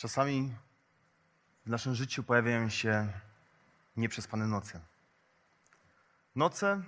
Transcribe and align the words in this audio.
Czasami 0.00 0.52
w 1.66 1.70
naszym 1.70 1.94
życiu 1.94 2.22
pojawiają 2.22 2.68
się 2.68 3.08
nieprzespane 3.96 4.46
noce. 4.46 4.80
Noce, 6.36 6.82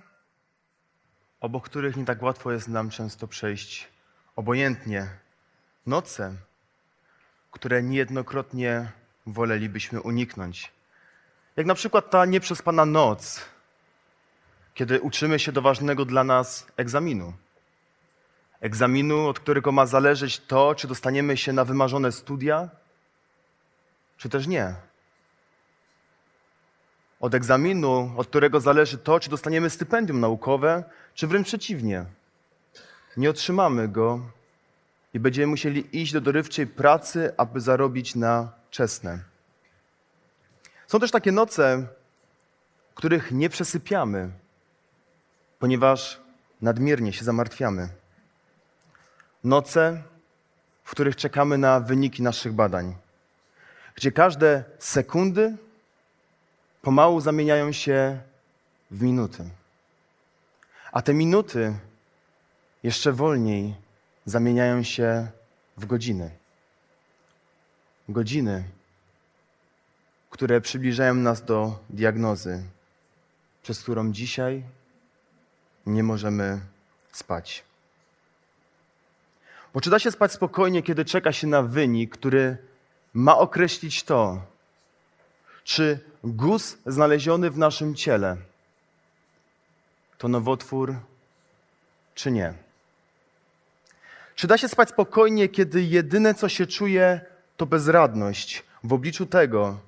obok 1.39 1.65
których 1.65 1.97
nie 1.97 2.05
tak 2.05 2.21
łatwo 2.21 2.51
jest 2.51 2.67
nam 2.67 2.89
często 2.89 3.27
przejść 3.27 3.87
obojętnie. 4.35 5.07
Noce, 5.85 6.35
które 7.51 7.83
niejednokrotnie 7.83 8.91
wolelibyśmy 9.25 10.01
uniknąć. 10.01 10.71
Jak 11.55 11.65
na 11.65 11.75
przykład 11.75 12.09
ta 12.09 12.25
nieprzespana 12.25 12.85
noc, 12.85 13.41
kiedy 14.73 15.01
uczymy 15.01 15.39
się 15.39 15.51
do 15.51 15.61
ważnego 15.61 16.05
dla 16.05 16.23
nas 16.23 16.67
egzaminu. 16.77 17.33
Egzaminu, 18.61 19.27
od 19.27 19.39
którego 19.39 19.71
ma 19.71 19.85
zależeć 19.85 20.39
to, 20.39 20.75
czy 20.75 20.87
dostaniemy 20.87 21.37
się 21.37 21.53
na 21.53 21.65
wymarzone 21.65 22.11
studia, 22.11 22.69
czy 24.23 24.29
też 24.29 24.47
nie. 24.47 24.75
Od 27.19 27.33
egzaminu, 27.33 28.13
od 28.17 28.27
którego 28.27 28.59
zależy 28.59 28.97
to, 28.97 29.19
czy 29.19 29.29
dostaniemy 29.29 29.69
stypendium 29.69 30.19
naukowe, 30.19 30.83
czy 31.13 31.27
wręcz 31.27 31.47
przeciwnie. 31.47 32.05
Nie 33.17 33.29
otrzymamy 33.29 33.87
go 33.87 34.21
i 35.13 35.19
będziemy 35.19 35.47
musieli 35.47 36.01
iść 36.01 36.13
do 36.13 36.21
dorywczej 36.21 36.67
pracy, 36.67 37.33
aby 37.37 37.61
zarobić 37.61 38.15
na 38.15 38.51
czesne. 38.69 39.19
Są 40.87 40.99
też 40.99 41.11
takie 41.11 41.31
noce, 41.31 41.87
których 42.95 43.31
nie 43.31 43.49
przesypiamy, 43.49 44.31
ponieważ 45.59 46.21
nadmiernie 46.61 47.13
się 47.13 47.25
zamartwiamy. 47.25 47.89
Noce, 49.43 50.03
w 50.83 50.91
których 50.91 51.15
czekamy 51.15 51.57
na 51.57 51.79
wyniki 51.79 52.23
naszych 52.23 52.53
badań 52.53 53.02
gdzie 53.95 54.11
każde 54.11 54.63
sekundy 54.79 55.57
pomału 56.81 57.21
zamieniają 57.21 57.71
się 57.71 58.19
w 58.91 59.01
minuty. 59.01 59.49
A 60.91 61.01
te 61.01 61.13
minuty 61.13 61.75
jeszcze 62.83 63.11
wolniej 63.11 63.75
zamieniają 64.25 64.83
się 64.83 65.27
w 65.77 65.85
godziny. 65.85 66.29
Godziny, 68.09 68.63
które 70.29 70.61
przybliżają 70.61 71.13
nas 71.13 71.45
do 71.45 71.79
diagnozy, 71.89 72.63
przez 73.63 73.81
którą 73.81 74.11
dzisiaj 74.11 74.63
nie 75.85 76.03
możemy 76.03 76.59
spać. 77.11 77.63
Bo 79.73 79.81
czy 79.81 79.89
da 79.89 79.99
się 79.99 80.11
spać 80.11 80.31
spokojnie, 80.31 80.83
kiedy 80.83 81.05
czeka 81.05 81.31
się 81.31 81.47
na 81.47 81.61
wynik, 81.61 82.17
który 82.17 82.57
ma 83.13 83.37
określić 83.37 84.03
to, 84.03 84.41
czy 85.63 85.99
guz 86.23 86.77
znaleziony 86.85 87.51
w 87.51 87.57
naszym 87.57 87.95
ciele 87.95 88.37
to 90.17 90.27
nowotwór, 90.27 90.95
czy 92.15 92.31
nie. 92.31 92.53
Czy 94.35 94.47
da 94.47 94.57
się 94.57 94.67
spać 94.67 94.89
spokojnie, 94.89 95.49
kiedy 95.49 95.83
jedyne, 95.83 96.33
co 96.33 96.49
się 96.49 96.67
czuje, 96.67 97.21
to 97.57 97.65
bezradność 97.65 98.63
w 98.83 98.93
obliczu 98.93 99.25
tego, 99.25 99.79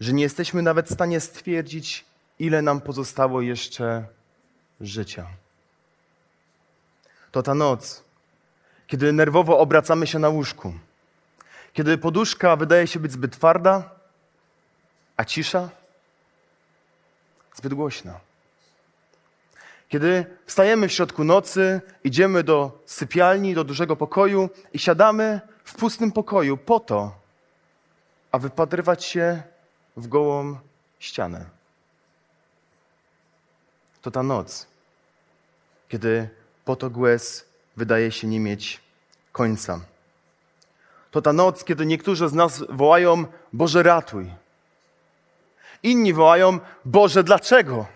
że 0.00 0.12
nie 0.12 0.22
jesteśmy 0.22 0.62
nawet 0.62 0.88
w 0.88 0.94
stanie 0.94 1.20
stwierdzić, 1.20 2.04
ile 2.38 2.62
nam 2.62 2.80
pozostało 2.80 3.40
jeszcze 3.40 4.06
życia? 4.80 5.26
To 7.32 7.42
ta 7.42 7.54
noc, 7.54 8.04
kiedy 8.86 9.12
nerwowo 9.12 9.58
obracamy 9.58 10.06
się 10.06 10.18
na 10.18 10.28
łóżku 10.28 10.74
kiedy 11.72 11.98
poduszka 11.98 12.56
wydaje 12.56 12.86
się 12.86 13.00
być 13.00 13.12
zbyt 13.12 13.32
twarda, 13.32 13.90
a 15.16 15.24
cisza 15.24 15.68
zbyt 17.54 17.74
głośna. 17.74 18.20
Kiedy 19.88 20.26
wstajemy 20.46 20.88
w 20.88 20.92
środku 20.92 21.24
nocy, 21.24 21.80
idziemy 22.04 22.42
do 22.42 22.82
sypialni, 22.86 23.54
do 23.54 23.64
dużego 23.64 23.96
pokoju 23.96 24.50
i 24.72 24.78
siadamy 24.78 25.40
w 25.64 25.74
pustym 25.74 26.12
pokoju 26.12 26.56
po 26.56 26.80
to, 26.80 27.18
a 28.32 28.38
wypatrywać 28.38 29.04
się 29.04 29.42
w 29.96 30.08
gołą 30.08 30.58
ścianę. 30.98 31.44
To 34.02 34.10
ta 34.10 34.22
noc, 34.22 34.66
kiedy 35.88 36.28
potok 36.64 36.96
łez 36.96 37.44
wydaje 37.76 38.12
się 38.12 38.26
nie 38.26 38.40
mieć 38.40 38.80
końca 39.32 39.80
to 41.10 41.22
ta 41.22 41.32
noc, 41.32 41.64
kiedy 41.64 41.86
niektórzy 41.86 42.28
z 42.28 42.32
nas 42.32 42.64
wołają: 42.68 43.24
Boże, 43.52 43.82
ratuj. 43.82 44.32
Inni 45.82 46.12
wołają: 46.12 46.58
Boże, 46.84 47.24
dlaczego? 47.24 47.86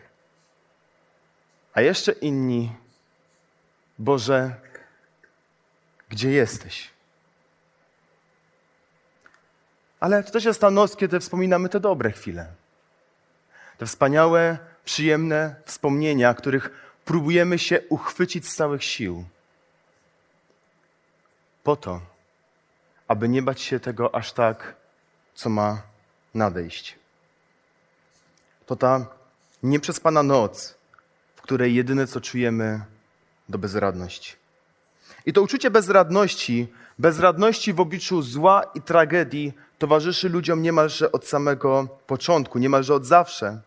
A 1.74 1.80
jeszcze 1.80 2.12
inni: 2.12 2.72
Boże, 3.98 4.54
gdzie 6.08 6.30
jesteś? 6.30 6.90
Ale 10.00 10.24
to 10.24 10.30
też 10.30 10.44
jest 10.44 10.60
ta 10.60 10.70
noc, 10.70 10.96
kiedy 10.96 11.20
wspominamy 11.20 11.68
te 11.68 11.80
dobre 11.80 12.12
chwile. 12.12 12.46
Te 13.78 13.86
wspaniałe, 13.86 14.58
przyjemne 14.84 15.54
wspomnienia, 15.64 16.34
których 16.34 16.70
próbujemy 17.04 17.58
się 17.58 17.80
uchwycić 17.88 18.48
z 18.48 18.54
całych 18.54 18.84
sił. 18.84 19.24
Po 21.64 21.76
to, 21.76 22.00
aby 23.12 23.28
nie 23.28 23.42
bać 23.42 23.60
się 23.60 23.80
tego 23.80 24.14
aż 24.14 24.32
tak, 24.32 24.74
co 25.34 25.50
ma 25.50 25.82
nadejść. 26.34 26.98
To 28.66 28.76
ta 28.76 29.06
nieprzespana 29.62 30.22
noc, 30.22 30.74
w 31.36 31.42
której 31.42 31.74
jedyne 31.74 32.06
co 32.06 32.20
czujemy, 32.20 32.80
to 33.52 33.58
bezradność. 33.58 34.36
I 35.26 35.32
to 35.32 35.42
uczucie 35.42 35.70
bezradności, 35.70 36.72
bezradności 36.98 37.72
w 37.72 37.80
obliczu 37.80 38.22
zła 38.22 38.62
i 38.74 38.80
tragedii 38.82 39.52
towarzyszy 39.78 40.28
ludziom 40.28 40.62
niemalże 40.62 41.12
od 41.12 41.28
samego 41.28 41.88
początku, 42.06 42.58
niemalże 42.58 42.94
od 42.94 43.06
zawsze. 43.06 43.60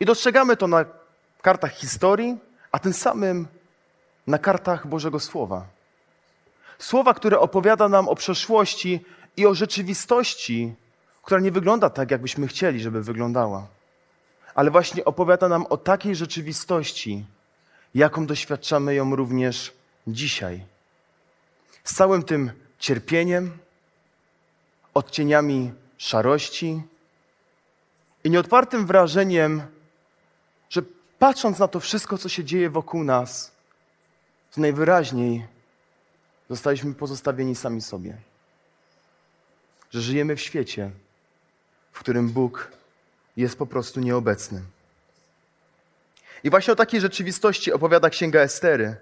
I 0.00 0.04
dostrzegamy 0.04 0.56
to 0.56 0.68
na 0.68 0.84
kartach 1.42 1.72
historii, 1.72 2.36
a 2.72 2.78
tym 2.78 2.92
samym 2.92 3.46
na 4.26 4.38
kartach 4.38 4.86
Bożego 4.86 5.20
Słowa. 5.20 5.71
Słowa, 6.82 7.14
które 7.14 7.38
opowiada 7.38 7.88
nam 7.88 8.08
o 8.08 8.14
przeszłości 8.14 9.00
i 9.36 9.46
o 9.46 9.54
rzeczywistości, 9.54 10.74
która 11.22 11.40
nie 11.40 11.52
wygląda 11.52 11.90
tak, 11.90 12.10
jakbyśmy 12.10 12.46
chcieli, 12.46 12.80
żeby 12.80 13.02
wyglądała. 13.02 13.66
Ale 14.54 14.70
właśnie 14.70 15.04
opowiada 15.04 15.48
nam 15.48 15.66
o 15.66 15.76
takiej 15.76 16.16
rzeczywistości, 16.16 17.24
jaką 17.94 18.26
doświadczamy 18.26 18.94
ją 18.94 19.16
również 19.16 19.72
dzisiaj. 20.06 20.64
Z 21.84 21.94
całym 21.94 22.22
tym 22.22 22.50
cierpieniem, 22.78 23.58
odcieniami 24.94 25.72
szarości 25.98 26.82
i 28.24 28.30
nieodpartym 28.30 28.86
wrażeniem, 28.86 29.62
że 30.70 30.82
patrząc 31.18 31.58
na 31.58 31.68
to 31.68 31.80
wszystko, 31.80 32.18
co 32.18 32.28
się 32.28 32.44
dzieje 32.44 32.70
wokół 32.70 33.04
nas, 33.04 33.52
to 34.54 34.60
najwyraźniej 34.60 35.51
zostaliśmy 36.52 36.94
pozostawieni 36.94 37.54
sami 37.54 37.80
sobie. 37.80 38.16
Że 39.90 40.00
żyjemy 40.00 40.36
w 40.36 40.40
świecie, 40.40 40.90
w 41.92 42.00
którym 42.00 42.28
Bóg 42.28 42.70
jest 43.36 43.58
po 43.58 43.66
prostu 43.66 44.00
nieobecny. 44.00 44.62
I 46.44 46.50
właśnie 46.50 46.72
o 46.72 46.76
takiej 46.76 47.00
rzeczywistości 47.00 47.72
opowiada 47.72 48.10
Księga 48.10 48.40
Estery. 48.40 48.96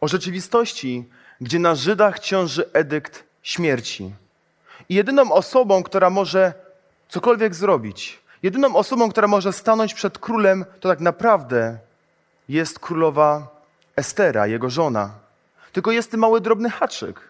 O 0.00 0.08
rzeczywistości, 0.08 1.08
gdzie 1.40 1.58
na 1.58 1.74
Żydach 1.74 2.18
ciąży 2.18 2.72
edykt 2.72 3.24
śmierci. 3.42 4.14
I 4.88 4.94
jedyną 4.94 5.32
osobą, 5.32 5.82
która 5.82 6.10
może 6.10 6.54
cokolwiek 7.08 7.54
zrobić, 7.54 8.20
jedyną 8.42 8.76
osobą, 8.76 9.10
która 9.10 9.28
może 9.28 9.52
stanąć 9.52 9.94
przed 9.94 10.18
królem, 10.18 10.64
to 10.80 10.88
tak 10.88 11.00
naprawdę 11.00 11.78
jest 12.48 12.78
królowa 12.78 13.48
Estera, 13.96 14.46
jego 14.46 14.70
żona. 14.70 15.29
Tylko 15.72 15.92
jest 15.92 16.10
tym 16.10 16.20
mały 16.20 16.40
drobny 16.40 16.70
haczyk. 16.70 17.20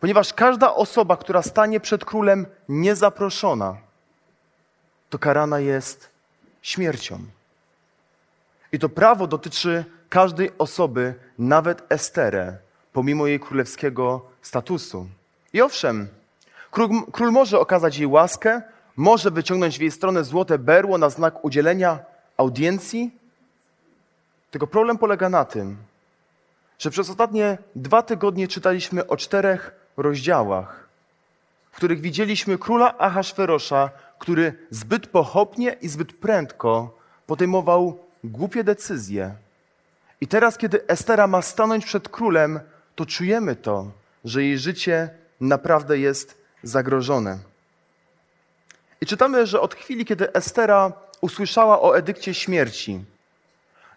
Ponieważ 0.00 0.34
każda 0.34 0.74
osoba, 0.74 1.16
która 1.16 1.42
stanie 1.42 1.80
przed 1.80 2.04
królem 2.04 2.46
niezaproszona, 2.68 3.76
to 5.10 5.18
karana 5.18 5.58
jest 5.58 6.10
śmiercią. 6.62 7.18
I 8.72 8.78
to 8.78 8.88
prawo 8.88 9.26
dotyczy 9.26 9.84
każdej 10.08 10.50
osoby, 10.58 11.14
nawet 11.38 11.92
Esterę, 11.92 12.56
pomimo 12.92 13.26
jej 13.26 13.40
królewskiego 13.40 14.24
statusu. 14.42 15.06
I 15.52 15.62
owszem, 15.62 16.08
król, 16.70 16.88
król 17.12 17.30
może 17.30 17.60
okazać 17.60 17.98
jej 17.98 18.06
łaskę, 18.06 18.62
może 18.96 19.30
wyciągnąć 19.30 19.78
w 19.78 19.80
jej 19.80 19.90
stronę 19.90 20.24
złote 20.24 20.58
berło 20.58 20.98
na 20.98 21.10
znak 21.10 21.44
udzielenia 21.44 21.98
audiencji. 22.36 23.10
Tylko 24.50 24.66
problem 24.66 24.98
polega 24.98 25.28
na 25.28 25.44
tym, 25.44 25.76
że 26.80 26.90
przez 26.90 27.10
ostatnie 27.10 27.58
dwa 27.76 28.02
tygodnie 28.02 28.48
czytaliśmy 28.48 29.06
o 29.06 29.16
czterech 29.16 29.72
rozdziałach, 29.96 30.88
w 31.72 31.76
których 31.76 32.00
widzieliśmy 32.00 32.58
króla 32.58 32.98
Ahasferosza, 32.98 33.90
który 34.18 34.52
zbyt 34.70 35.06
pochopnie 35.06 35.76
i 35.80 35.88
zbyt 35.88 36.12
prędko 36.12 36.98
podejmował 37.26 37.98
głupie 38.24 38.64
decyzje. 38.64 39.34
I 40.20 40.26
teraz, 40.26 40.58
kiedy 40.58 40.86
Estera 40.86 41.26
ma 41.26 41.42
stanąć 41.42 41.84
przed 41.84 42.08
królem, 42.08 42.60
to 42.94 43.06
czujemy 43.06 43.56
to, 43.56 43.90
że 44.24 44.42
jej 44.42 44.58
życie 44.58 45.10
naprawdę 45.40 45.98
jest 45.98 46.42
zagrożone. 46.62 47.38
I 49.00 49.06
czytamy, 49.06 49.46
że 49.46 49.60
od 49.60 49.74
chwili, 49.74 50.04
kiedy 50.04 50.32
Estera 50.32 50.92
usłyszała 51.20 51.82
o 51.82 51.96
edykcie 51.96 52.34
śmierci, 52.34 53.04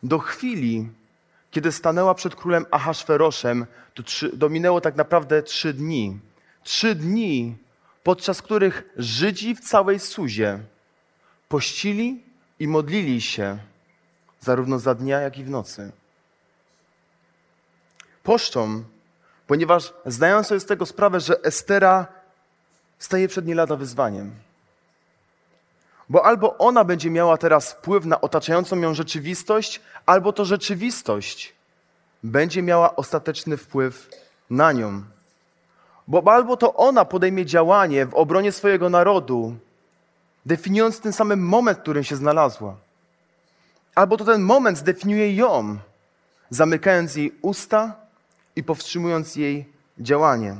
do 0.03 0.19
chwili, 0.19 0.89
kiedy 1.53 1.71
stanęła 1.71 2.13
przed 2.15 2.35
królem 2.35 2.65
Ahasferoszem, 2.71 3.65
to 3.93 4.03
trzy, 4.03 4.37
dominęło 4.37 4.81
tak 4.81 4.95
naprawdę 4.95 5.43
trzy 5.43 5.73
dni. 5.73 6.19
Trzy 6.63 6.95
dni, 6.95 7.57
podczas 8.03 8.41
których 8.41 8.83
Żydzi 8.97 9.55
w 9.55 9.59
całej 9.59 9.99
Suzie 9.99 10.59
pościli 11.49 12.23
i 12.59 12.67
modlili 12.67 13.21
się 13.21 13.57
zarówno 14.39 14.79
za 14.79 14.95
dnia, 14.95 15.19
jak 15.19 15.37
i 15.37 15.43
w 15.43 15.49
nocy. 15.49 15.91
Poszczą, 18.23 18.83
ponieważ 19.47 19.93
zdają 20.05 20.43
sobie 20.43 20.59
z 20.59 20.65
tego 20.65 20.85
sprawę, 20.85 21.19
że 21.19 21.43
Estera 21.43 22.07
staje 22.99 23.27
przed 23.27 23.45
nie 23.45 23.55
lada 23.55 23.75
wyzwaniem. 23.75 24.35
Bo 26.09 26.25
albo 26.25 26.57
ona 26.57 26.83
będzie 26.83 27.09
miała 27.09 27.37
teraz 27.37 27.71
wpływ 27.71 28.05
na 28.05 28.21
otaczającą 28.21 28.77
ją 28.77 28.93
rzeczywistość, 28.93 29.81
albo 30.05 30.33
to 30.33 30.45
rzeczywistość 30.45 31.53
będzie 32.23 32.61
miała 32.61 32.95
ostateczny 32.95 33.57
wpływ 33.57 34.09
na 34.49 34.71
nią. 34.71 35.03
Bo 36.07 36.33
albo 36.33 36.57
to 36.57 36.73
ona 36.73 37.05
podejmie 37.05 37.45
działanie 37.45 38.05
w 38.05 38.13
obronie 38.13 38.51
swojego 38.51 38.89
narodu, 38.89 39.55
definiując 40.45 40.99
ten 40.99 41.13
samym 41.13 41.47
moment, 41.47 41.77
w 41.77 41.81
którym 41.81 42.03
się 42.03 42.15
znalazła. 42.15 42.75
Albo 43.95 44.17
to 44.17 44.25
ten 44.25 44.41
moment 44.41 44.77
zdefiniuje 44.77 45.35
ją, 45.35 45.77
zamykając 46.49 47.15
jej 47.15 47.35
usta 47.41 47.95
i 48.55 48.63
powstrzymując 48.63 49.35
jej 49.35 49.73
działanie. 49.99 50.55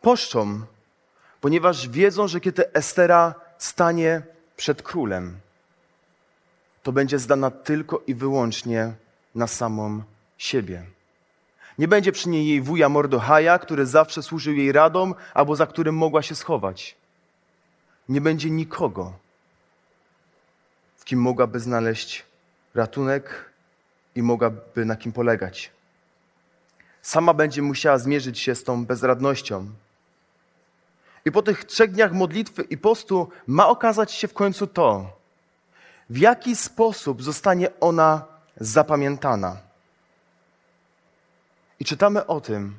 Poszczą, 0.00 0.60
ponieważ 1.40 1.88
wiedzą, 1.88 2.28
że 2.28 2.40
kiedy 2.40 2.72
Estera 2.72 3.34
stanie 3.64 4.22
przed 4.56 4.82
królem, 4.82 5.38
to 6.82 6.92
będzie 6.92 7.18
zdana 7.18 7.50
tylko 7.50 8.02
i 8.06 8.14
wyłącznie 8.14 8.92
na 9.34 9.46
samą 9.46 10.02
siebie. 10.38 10.82
Nie 11.78 11.88
będzie 11.88 12.12
przy 12.12 12.28
niej 12.28 12.48
jej 12.48 12.60
wuja 12.60 12.88
Mordochaja, 12.88 13.58
który 13.58 13.86
zawsze 13.86 14.22
służył 14.22 14.54
jej 14.54 14.72
radą, 14.72 15.14
albo 15.34 15.56
za 15.56 15.66
którym 15.66 15.96
mogła 15.96 16.22
się 16.22 16.34
schować. 16.34 16.96
Nie 18.08 18.20
będzie 18.20 18.50
nikogo, 18.50 19.12
w 20.96 21.04
kim 21.04 21.20
mogłaby 21.20 21.60
znaleźć 21.60 22.24
ratunek 22.74 23.50
i 24.14 24.22
mogłaby 24.22 24.84
na 24.84 24.96
kim 24.96 25.12
polegać. 25.12 25.70
Sama 27.02 27.34
będzie 27.34 27.62
musiała 27.62 27.98
zmierzyć 27.98 28.38
się 28.38 28.54
z 28.54 28.64
tą 28.64 28.86
bezradnością. 28.86 29.66
I 31.24 31.32
po 31.32 31.42
tych 31.42 31.64
trzech 31.64 31.92
dniach 31.92 32.12
modlitwy 32.12 32.62
i 32.62 32.78
postu 32.78 33.28
ma 33.46 33.68
okazać 33.68 34.12
się 34.12 34.28
w 34.28 34.34
końcu 34.34 34.66
to, 34.66 35.16
w 36.10 36.18
jaki 36.18 36.56
sposób 36.56 37.22
zostanie 37.22 37.68
ona 37.80 38.24
zapamiętana. 38.56 39.56
I 41.80 41.84
czytamy 41.84 42.26
o 42.26 42.40
tym, 42.40 42.74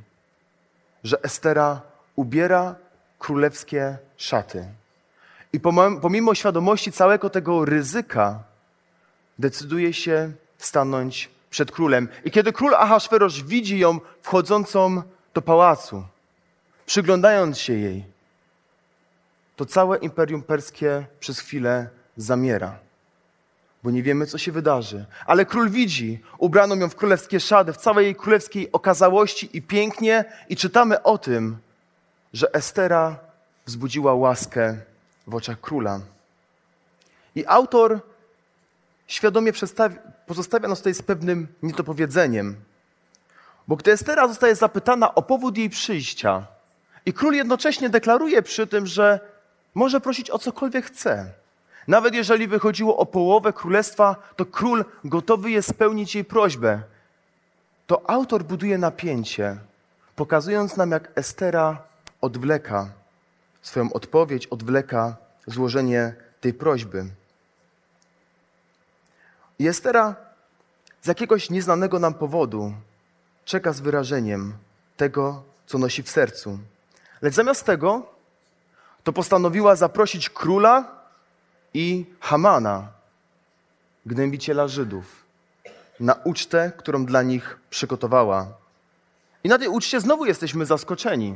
że 1.04 1.24
Estera 1.24 1.82
ubiera 2.16 2.76
królewskie 3.20 3.98
szaty. 4.18 4.66
I 5.54 5.60
pomimo 6.02 6.36
świadomości 6.36 6.92
całego 6.92 7.30
tego 7.30 7.66
ryzyka, 7.66 8.44
decyduje 9.40 9.94
się 9.94 10.32
stanąć 10.58 11.30
przed 11.50 11.72
królem. 11.72 12.08
I 12.26 12.32
kiedy 12.32 12.54
król 12.54 12.76
Ahasferosz 12.76 13.44
widzi 13.44 13.80
ją 13.80 14.00
wchodzącą 14.22 15.02
do 15.34 15.42
pałacu, 15.42 16.04
przyglądając 16.86 17.60
się 17.60 17.74
jej, 17.74 18.13
to 19.56 19.66
całe 19.66 19.98
imperium 19.98 20.44
perskie 20.44 21.06
przez 21.20 21.40
chwilę 21.40 21.90
zamiera 22.18 22.80
bo 23.84 23.92
nie 23.92 24.04
wiemy, 24.04 24.26
co 24.26 24.38
się 24.38 24.52
wydarzy. 24.52 25.06
Ale 25.26 25.46
król 25.46 25.70
widzi, 25.70 26.22
ubraną 26.38 26.76
ją 26.76 26.90
w 26.90 26.96
królewskie 26.96 27.40
szady, 27.40 27.74
w 27.74 27.78
całej 27.78 28.06
jej 28.06 28.16
królewskiej 28.16 28.72
okazałości 28.72 29.50
i 29.58 29.62
pięknie, 29.62 30.26
i 30.50 30.56
czytamy 30.56 31.04
o 31.04 31.18
tym, 31.18 31.58
że 32.34 32.54
Estera 32.54 33.20
wzbudziła 33.66 34.14
łaskę 34.14 34.78
w 35.28 35.36
oczach 35.36 35.62
króla. 35.62 36.00
I 37.36 37.46
autor 37.46 38.00
świadomie 39.08 39.52
pozostawia 40.28 40.68
nas 40.68 40.78
tutaj 40.78 40.94
z 40.94 41.02
pewnym 41.02 41.48
niedopowiedzeniem, 41.64 42.56
bo 43.68 43.76
gdy 43.76 43.92
Estera 43.92 44.28
zostaje 44.28 44.56
zapytana 44.56 45.16
o 45.16 45.22
powód 45.22 45.58
jej 45.58 45.70
przyjścia, 45.70 46.48
i 47.06 47.14
król 47.14 47.34
jednocześnie 47.34 47.90
deklaruje 47.90 48.42
przy 48.42 48.68
tym, 48.68 48.88
że 48.88 49.20
może 49.76 50.02
prosić 50.02 50.30
o 50.30 50.40
cokolwiek 50.40 50.86
chce. 50.86 51.32
Nawet 51.88 52.14
jeżeli 52.14 52.48
wychodziło 52.48 52.98
o 52.98 53.06
połowę 53.06 53.54
królestwa, 53.54 54.16
to 54.36 54.46
król 54.46 54.86
gotowy 55.04 55.52
jest 55.52 55.70
spełnić 55.70 56.16
jej 56.16 56.26
prośbę. 56.26 56.82
To 57.88 58.10
autor 58.10 58.44
buduje 58.44 58.78
napięcie, 58.78 59.58
pokazując 60.16 60.78
nam, 60.78 60.92
jak 60.92 61.12
Estera 61.16 61.78
odwleka 62.22 62.90
swoją 63.62 63.94
odpowiedź, 63.94 64.48
odwleka 64.48 65.16
złożenie 65.48 66.14
tej 66.42 66.54
prośby. 66.54 67.06
I 69.60 69.68
Estera 69.68 70.16
z 71.02 71.08
jakiegoś 71.08 71.50
nieznanego 71.50 72.00
nam 72.00 72.14
powodu 72.14 72.74
czeka 73.46 73.74
z 73.74 73.80
wyrażeniem 73.80 74.54
tego, 74.98 75.44
co 75.66 75.78
nosi 75.78 76.04
w 76.04 76.10
sercu. 76.10 76.60
Lecz 77.22 77.34
zamiast 77.34 77.66
tego, 77.66 78.13
to 79.04 79.14
postanowiła 79.14 79.76
zaprosić 79.76 80.30
króla 80.30 81.04
i 81.74 82.06
Hamana, 82.20 82.88
gnębiciela 84.06 84.68
Żydów, 84.68 85.24
na 86.00 86.14
ucztę, 86.14 86.72
którą 86.78 87.06
dla 87.06 87.22
nich 87.22 87.58
przygotowała. 87.70 88.48
I 89.44 89.50
na 89.50 89.58
tej 89.58 89.68
uczcie 89.68 90.00
znowu 90.02 90.26
jesteśmy 90.26 90.66
zaskoczeni. 90.66 91.36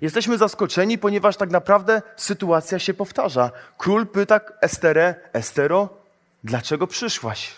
Jesteśmy 0.00 0.38
zaskoczeni, 0.38 0.98
ponieważ 0.98 1.36
tak 1.36 1.50
naprawdę 1.50 2.02
sytuacja 2.16 2.78
się 2.78 2.94
powtarza. 2.94 3.50
Król 3.78 4.06
pyta 4.06 4.40
Esterę, 4.60 5.14
Estero, 5.32 5.88
dlaczego 6.44 6.86
przyszłaś? 6.86 7.56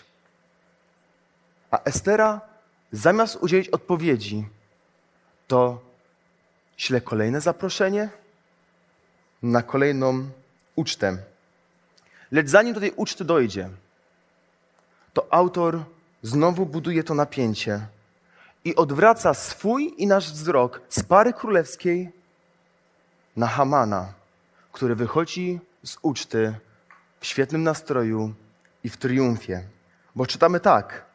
A 1.71 1.83
Estera, 1.83 2.41
zamiast 2.91 3.35
udzielić 3.35 3.69
odpowiedzi, 3.69 4.47
to 5.47 5.79
śle 6.77 7.01
kolejne 7.01 7.41
zaproszenie 7.41 8.09
na 9.43 9.61
kolejną 9.63 10.29
ucztę. 10.75 11.17
Lecz 12.31 12.47
zanim 12.47 12.73
do 12.73 12.79
tej 12.79 12.91
uczty 12.91 13.25
dojdzie, 13.25 13.69
to 15.13 15.33
autor 15.33 15.83
znowu 16.21 16.65
buduje 16.65 17.03
to 17.03 17.13
napięcie 17.13 17.87
i 18.65 18.75
odwraca 18.75 19.33
swój 19.33 19.93
i 19.97 20.07
nasz 20.07 20.31
wzrok 20.31 20.81
z 20.89 21.03
pary 21.03 21.33
królewskiej 21.33 22.11
na 23.35 23.47
Hamana, 23.47 24.13
który 24.71 24.95
wychodzi 24.95 25.59
z 25.83 25.97
uczty 26.01 26.55
w 27.19 27.25
świetnym 27.25 27.63
nastroju 27.63 28.33
i 28.83 28.89
w 28.89 28.97
triumfie. 28.97 29.63
Bo 30.15 30.25
czytamy 30.25 30.59
tak. 30.59 31.05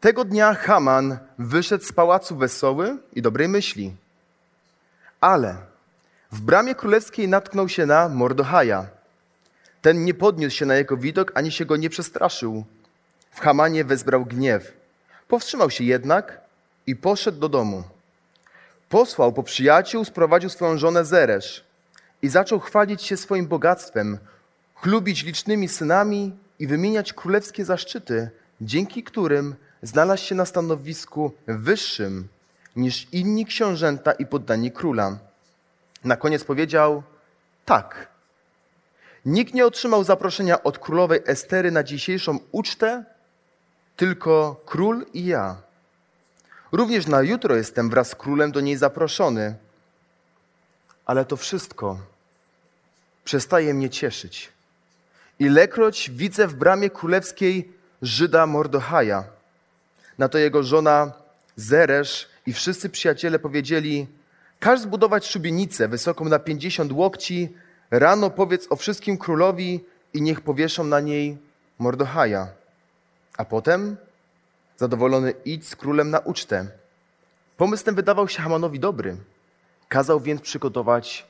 Tego 0.00 0.24
dnia 0.24 0.54
Haman 0.54 1.18
wyszedł 1.38 1.84
z 1.84 1.92
pałacu 1.92 2.36
wesoły 2.36 2.98
i 3.12 3.22
dobrej 3.22 3.48
myśli. 3.48 3.96
Ale 5.20 5.56
w 6.34 6.40
bramie 6.40 6.74
królewskiej 6.74 7.28
natknął 7.28 7.68
się 7.68 7.86
na 7.86 8.08
Mordochaja, 8.08 8.86
ten 9.82 10.04
nie 10.04 10.14
podniósł 10.14 10.56
się 10.56 10.66
na 10.66 10.74
jego 10.74 10.96
widok, 10.96 11.32
ani 11.34 11.52
się 11.52 11.64
go 11.64 11.76
nie 11.76 11.90
przestraszył. 11.90 12.64
W 13.30 13.40
Hamanie 13.40 13.84
wezbrał 13.84 14.24
gniew. 14.24 14.72
Powstrzymał 15.28 15.70
się 15.70 15.84
jednak 15.84 16.40
i 16.86 16.96
poszedł 16.96 17.38
do 17.38 17.48
domu. 17.48 17.82
Posłał 18.88 19.32
po 19.32 19.42
przyjaciół, 19.42 20.04
sprowadził 20.04 20.50
swoją 20.50 20.78
żonę 20.78 21.04
Zeresz 21.04 21.64
i 22.22 22.28
zaczął 22.28 22.60
chwalić 22.60 23.02
się 23.02 23.16
swoim 23.16 23.46
bogactwem, 23.46 24.18
chlubić 24.74 25.24
licznymi 25.24 25.68
synami 25.68 26.36
i 26.58 26.66
wymieniać 26.66 27.12
królewskie 27.12 27.64
zaszczyty, 27.64 28.30
dzięki 28.60 29.02
którym 29.02 29.54
znalazł 29.82 30.24
się 30.24 30.34
na 30.34 30.46
stanowisku 30.46 31.32
wyższym 31.46 32.28
niż 32.76 33.06
inni 33.12 33.46
książęta 33.46 34.12
i 34.12 34.26
poddani 34.26 34.72
króla. 34.72 35.18
Na 36.04 36.16
koniec 36.16 36.44
powiedział: 36.44 37.02
Tak. 37.64 38.08
Nikt 39.24 39.54
nie 39.54 39.66
otrzymał 39.66 40.04
zaproszenia 40.04 40.62
od 40.62 40.78
królowej 40.78 41.20
Estery 41.26 41.70
na 41.70 41.82
dzisiejszą 41.82 42.38
ucztę, 42.52 43.04
tylko 43.96 44.62
król 44.66 45.06
i 45.12 45.26
ja. 45.26 45.56
Również 46.72 47.06
na 47.06 47.22
jutro 47.22 47.56
jestem 47.56 47.90
wraz 47.90 48.08
z 48.08 48.14
królem 48.14 48.52
do 48.52 48.60
niej 48.60 48.76
zaproszony. 48.76 49.54
Ale 51.06 51.24
to 51.24 51.36
wszystko 51.36 51.98
przestaje 53.24 53.74
mnie 53.74 53.90
cieszyć. 53.90 54.52
Ilekroć 55.38 56.10
widzę 56.10 56.46
w 56.46 56.54
bramie 56.54 56.90
królewskiej 56.90 57.72
Żyda 58.02 58.46
Mordochaja. 58.46 59.24
Na 60.18 60.28
to 60.28 60.38
jego 60.38 60.62
żona 60.62 61.12
Zeresz 61.56 62.28
i 62.46 62.52
wszyscy 62.52 62.90
przyjaciele 62.90 63.38
powiedzieli: 63.38 64.06
Każ 64.64 64.80
zbudować 64.80 65.26
szubienicę 65.26 65.88
wysoką 65.88 66.24
na 66.24 66.38
pięćdziesiąt 66.38 66.92
łokci, 66.92 67.48
rano 67.90 68.30
powiedz 68.30 68.66
o 68.70 68.76
wszystkim 68.76 69.18
królowi 69.18 69.84
i 70.14 70.22
niech 70.22 70.40
powieszą 70.40 70.84
na 70.84 71.00
niej 71.00 71.38
Mordochaja. 71.78 72.48
A 73.36 73.44
potem, 73.44 73.96
zadowolony, 74.76 75.34
idź 75.44 75.68
z 75.68 75.76
królem 75.76 76.10
na 76.10 76.18
ucztę. 76.18 76.66
Pomysł 77.56 77.84
ten 77.84 77.94
wydawał 77.94 78.28
się 78.28 78.42
Hamanowi 78.42 78.80
dobry. 78.80 79.16
Kazał 79.88 80.20
więc 80.20 80.40
przygotować 80.40 81.26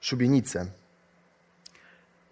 szubienicę. 0.00 0.66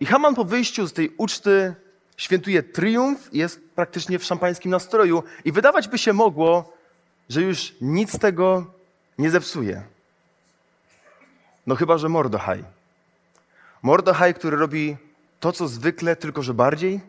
I 0.00 0.06
Haman 0.06 0.34
po 0.34 0.44
wyjściu 0.44 0.86
z 0.86 0.92
tej 0.92 1.14
uczty 1.16 1.74
świętuje 2.16 2.62
triumf, 2.62 3.28
jest 3.32 3.60
praktycznie 3.74 4.18
w 4.18 4.24
szampańskim 4.24 4.70
nastroju 4.70 5.22
i 5.44 5.52
wydawać 5.52 5.88
by 5.88 5.98
się 5.98 6.12
mogło, 6.12 6.72
że 7.28 7.42
już 7.42 7.74
nic 7.80 8.18
tego 8.18 8.66
nie 9.18 9.30
zepsuje. 9.30 9.93
No 11.66 11.76
chyba, 11.76 11.98
że 11.98 12.08
Mordochaj. 12.08 12.64
Mordochaj, 13.82 14.34
który 14.34 14.56
robi 14.56 14.96
to, 15.40 15.52
co 15.52 15.68
zwykle, 15.68 16.16
tylko 16.16 16.42
że 16.42 16.54
bardziej. 16.54 17.00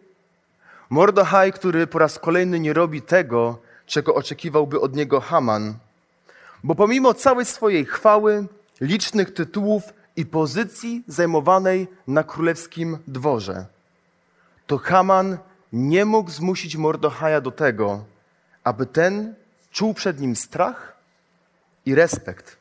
Mordochaj, 0.90 1.54
który 1.54 1.88
po 1.88 2.00
raz 2.00 2.20
kolejny 2.20 2.60
nie 2.60 2.74
robi 2.74 3.02
tego, 3.02 3.60
czego 3.86 4.16
oczekiwałby 4.16 4.80
od 4.82 4.96
niego 4.96 5.22
Haman. 5.22 5.78
Bo 6.64 6.76
pomimo 6.76 7.14
całej 7.14 7.46
swojej 7.46 7.86
chwały, 7.86 8.48
licznych 8.82 9.34
tytułów 9.34 9.84
i 10.16 10.26
pozycji 10.26 11.04
zajmowanej 11.08 11.88
na 12.08 12.24
królewskim 12.24 12.98
dworze, 13.08 13.66
to 14.68 14.78
Haman 14.78 15.38
nie 15.74 16.06
mógł 16.06 16.30
zmusić 16.30 16.76
Mordochaja 16.76 17.42
do 17.42 17.52
tego, 17.52 18.06
aby 18.64 18.86
ten 18.86 19.36
czuł 19.72 19.94
przed 19.94 20.20
nim 20.20 20.36
strach 20.36 20.96
i 21.86 21.96
respekt. 21.96 22.58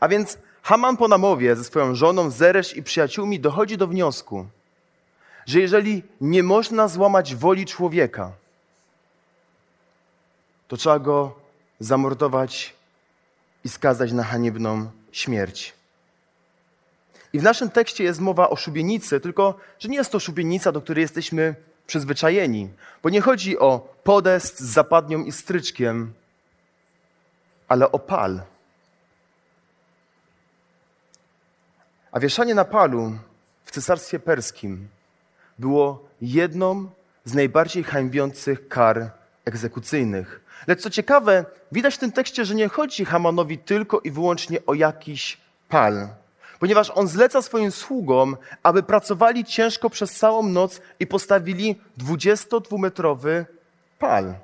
A 0.00 0.08
więc 0.08 0.38
Haman 0.62 0.96
po 0.96 1.08
namowie 1.08 1.56
ze 1.56 1.64
swoją 1.64 1.94
żoną 1.94 2.30
Zeresz 2.30 2.76
i 2.76 2.82
przyjaciółmi 2.82 3.40
dochodzi 3.40 3.76
do 3.76 3.86
wniosku, 3.86 4.46
że 5.46 5.60
jeżeli 5.60 6.02
nie 6.20 6.42
można 6.42 6.88
złamać 6.88 7.34
woli 7.34 7.66
człowieka, 7.66 8.32
to 10.68 10.76
trzeba 10.76 10.98
go 10.98 11.34
zamordować 11.80 12.74
i 13.64 13.68
skazać 13.68 14.12
na 14.12 14.24
haniebną 14.24 14.90
śmierć. 15.12 15.74
I 17.32 17.38
w 17.38 17.42
naszym 17.42 17.70
tekście 17.70 18.04
jest 18.04 18.20
mowa 18.20 18.50
o 18.50 18.56
szubienicy, 18.56 19.20
tylko 19.20 19.54
że 19.78 19.88
nie 19.88 19.96
jest 19.96 20.12
to 20.12 20.20
szubienica, 20.20 20.72
do 20.72 20.80
której 20.80 21.02
jesteśmy 21.02 21.54
przyzwyczajeni, 21.86 22.68
bo 23.02 23.10
nie 23.10 23.20
chodzi 23.20 23.58
o 23.58 23.94
podest 24.04 24.60
z 24.60 24.64
zapadnią 24.64 25.24
i 25.24 25.32
stryczkiem, 25.32 26.12
ale 27.68 27.92
o 27.92 27.98
pal. 27.98 28.42
A 32.12 32.20
wieszanie 32.20 32.54
na 32.54 32.64
palu 32.64 33.12
w 33.64 33.70
cesarstwie 33.70 34.18
perskim 34.18 34.88
było 35.58 36.08
jedną 36.20 36.90
z 37.24 37.34
najbardziej 37.34 37.84
hańbiących 37.84 38.68
kar 38.68 39.10
egzekucyjnych. 39.44 40.40
Lecz 40.66 40.80
co 40.80 40.90
ciekawe, 40.90 41.44
widać 41.72 41.94
w 41.94 41.98
tym 41.98 42.12
tekście, 42.12 42.44
że 42.44 42.54
nie 42.54 42.68
chodzi 42.68 43.04
Hamanowi 43.04 43.58
tylko 43.58 44.00
i 44.00 44.10
wyłącznie 44.10 44.58
o 44.66 44.74
jakiś 44.74 45.40
pal, 45.68 46.08
ponieważ 46.60 46.90
on 46.94 47.08
zleca 47.08 47.42
swoim 47.42 47.70
sługom, 47.70 48.36
aby 48.62 48.82
pracowali 48.82 49.44
ciężko 49.44 49.90
przez 49.90 50.14
całą 50.14 50.42
noc 50.42 50.80
i 51.00 51.06
postawili 51.06 51.80
22-metrowy 51.98 53.44
pal. 53.98 54.34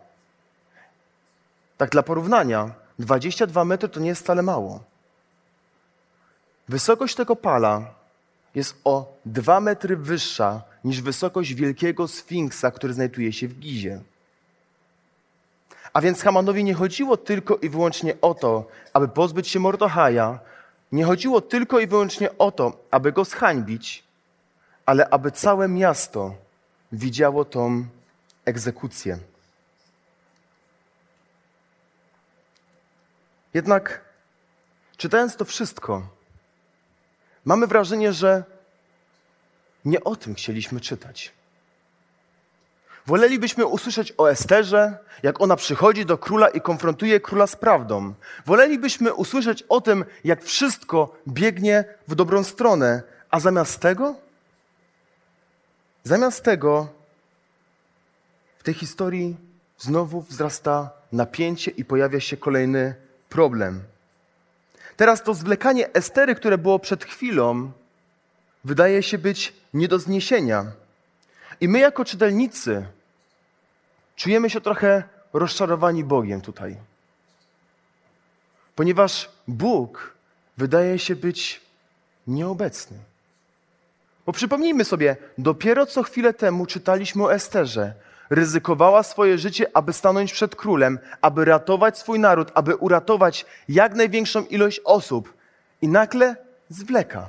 Tak 1.77 1.91
dla 1.91 2.03
porównania, 2.03 2.71
22 2.99 3.65
metry 3.65 3.89
to 3.89 4.01
nie 4.01 4.09
jest 4.09 4.23
wcale 4.23 4.43
mało. 4.43 4.81
Wysokość 6.69 7.15
tego 7.15 7.37
pala 7.37 7.95
jest 8.55 8.81
o 8.85 9.17
2 9.27 9.61
metry 9.61 9.97
wyższa 9.97 10.63
niż 10.85 11.01
wysokość 11.03 11.55
wielkiego 11.55 12.09
sfinksa, 12.09 12.71
który 12.71 12.93
znajduje 12.93 13.33
się 13.33 13.49
w 13.49 13.59
Gizie. 13.59 14.01
A 15.93 16.01
więc 16.01 16.23
Hamanowi 16.23 16.65
nie 16.65 16.75
chodziło 16.75 17.17
tylko 17.17 17.57
i 17.57 17.69
wyłącznie 17.69 18.21
o 18.21 18.35
to, 18.35 18.69
aby 18.93 19.09
pozbyć 19.09 19.49
się 19.49 19.61
Mordochaja, 19.61 20.39
nie 20.93 21.05
chodziło 21.05 21.41
tylko 21.41 21.81
i 21.81 21.87
wyłącznie 21.87 22.39
o 22.39 22.53
to, 22.53 22.85
aby 22.91 23.13
go 23.13 23.25
zhańbić, 23.25 24.05
ale 24.87 25.09
aby 25.09 25.31
całe 25.31 25.69
miasto 25.69 26.35
widziało 26.93 27.45
tą 27.45 27.87
egzekucję. 28.45 29.19
Jednak 33.55 34.05
czytając 34.97 35.37
to 35.37 35.45
wszystko, 35.45 36.18
mamy 37.49 37.67
wrażenie, 37.67 38.13
że 38.13 38.45
nie 39.85 40.05
o 40.05 40.17
tym 40.17 40.35
chcieliśmy 40.35 40.81
czytać. 40.81 41.33
Wolelibyśmy 43.07 43.67
usłyszeć 43.67 44.15
o 44.19 44.31
Esterze, 44.31 44.99
jak 45.23 45.41
ona 45.41 45.57
przychodzi 45.57 46.07
do 46.07 46.19
króla 46.19 46.49
i 46.49 46.61
konfrontuje 46.61 47.21
króla 47.21 47.47
z 47.47 47.57
prawdą. 47.57 48.15
Wolelibyśmy 48.47 49.15
usłyszeć 49.15 49.65
o 49.69 49.81
tym, 49.81 50.05
jak 50.25 50.45
wszystko 50.45 51.17
biegnie 51.29 51.85
w 52.09 52.15
dobrą 52.15 52.45
stronę, 52.45 53.03
a 53.31 53.41
zamiast 53.41 53.81
tego, 53.81 54.15
zamiast 56.05 56.45
tego, 56.45 56.89
w 58.59 58.63
tej 58.63 58.75
historii 58.75 59.37
znowu 59.79 60.21
wzrasta 60.21 60.91
napięcie 61.13 61.71
i 61.71 61.85
pojawia 61.85 62.21
się 62.21 62.37
kolejny 62.37 62.95
problem. 63.29 63.83
Teraz 64.99 65.23
to 65.23 65.35
zwlekanie 65.35 65.93
Estery, 65.93 66.35
które 66.35 66.59
było 66.59 66.79
przed 66.79 67.05
chwilą, 67.05 67.73
wydaje 68.65 69.03
się 69.03 69.19
być 69.19 69.53
nie 69.75 69.89
do 69.89 69.99
zniesienia. 69.99 70.67
I 71.61 71.69
my, 71.69 71.79
jako 71.79 72.05
czytelnicy, 72.05 72.87
czujemy 74.17 74.51
się 74.51 74.61
trochę 74.61 75.03
rozczarowani 75.33 76.05
Bogiem 76.05 76.41
tutaj. 76.41 76.77
Ponieważ 78.75 79.31
Bóg 79.49 80.15
wydaje 80.57 80.99
się 80.99 81.17
być 81.17 81.61
nieobecny. 82.27 82.99
Bo 84.27 84.33
przypomnijmy 84.33 84.85
sobie, 84.85 85.17
dopiero 85.39 85.87
co 85.87 86.03
chwilę 86.03 86.35
temu 86.35 86.67
czytaliśmy 86.67 87.25
o 87.25 87.35
Esterze. 87.35 87.95
Ryzykowała 88.31 89.03
swoje 89.03 89.39
życie, 89.39 89.67
aby 89.75 89.93
stanąć 89.93 90.33
przed 90.33 90.57
królem, 90.57 90.99
aby 91.21 91.45
ratować 91.45 91.99
swój 91.99 92.19
naród, 92.19 92.51
aby 92.55 92.77
uratować 92.77 93.47
jak 93.69 93.95
największą 93.95 94.45
ilość 94.45 94.81
osób. 94.85 95.33
I 95.83 95.89
nagle 95.89 96.37
zwleka. 96.69 97.29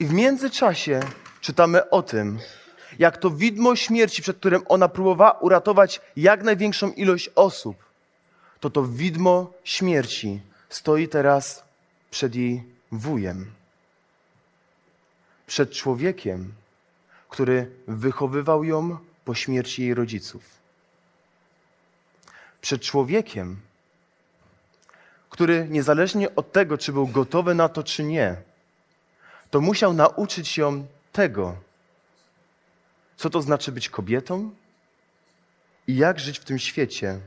I 0.00 0.06
w 0.06 0.12
międzyczasie 0.12 1.00
czytamy 1.40 1.90
o 1.90 2.02
tym, 2.02 2.38
jak 2.98 3.16
to 3.16 3.30
widmo 3.30 3.76
śmierci, 3.76 4.22
przed 4.22 4.36
którym 4.36 4.62
ona 4.68 4.88
próbowała 4.88 5.32
uratować 5.32 6.00
jak 6.16 6.42
największą 6.42 6.92
ilość 6.92 7.30
osób, 7.34 7.76
to 8.60 8.70
to 8.70 8.82
widmo 8.82 9.52
śmierci 9.64 10.40
stoi 10.68 11.08
teraz 11.08 11.64
przed 12.10 12.34
jej 12.34 12.62
wujem. 12.92 13.50
Przed 15.46 15.72
człowiekiem, 15.72 16.52
który 17.28 17.70
wychowywał 17.88 18.64
ją 18.64 18.98
po 19.28 19.34
śmierci 19.34 19.82
jej 19.82 19.94
rodziców. 19.94 20.42
Przed 22.60 22.82
człowiekiem, 22.82 23.60
który 25.30 25.66
niezależnie 25.68 26.34
od 26.34 26.52
tego, 26.52 26.78
czy 26.78 26.92
był 26.92 27.06
gotowy 27.06 27.54
na 27.54 27.68
to, 27.68 27.82
czy 27.82 28.04
nie, 28.04 28.36
to 29.50 29.60
musiał 29.60 29.92
nauczyć 29.92 30.58
ją 30.58 30.86
tego, 31.12 31.56
co 33.16 33.30
to 33.30 33.42
znaczy 33.42 33.72
być 33.72 33.88
kobietą 33.88 34.50
i 35.86 35.96
jak 35.96 36.20
żyć 36.20 36.38
w 36.38 36.44
tym 36.44 36.58
świecie 36.58 37.20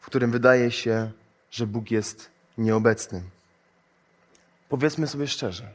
w 0.00 0.06
którym 0.06 0.30
wydaje 0.30 0.70
się, 0.70 1.12
że 1.50 1.66
Bóg 1.66 1.90
jest 1.90 2.30
nieobecny. 2.58 3.22
Powiedzmy 4.68 5.06
sobie 5.06 5.26
szczerze, 5.26 5.72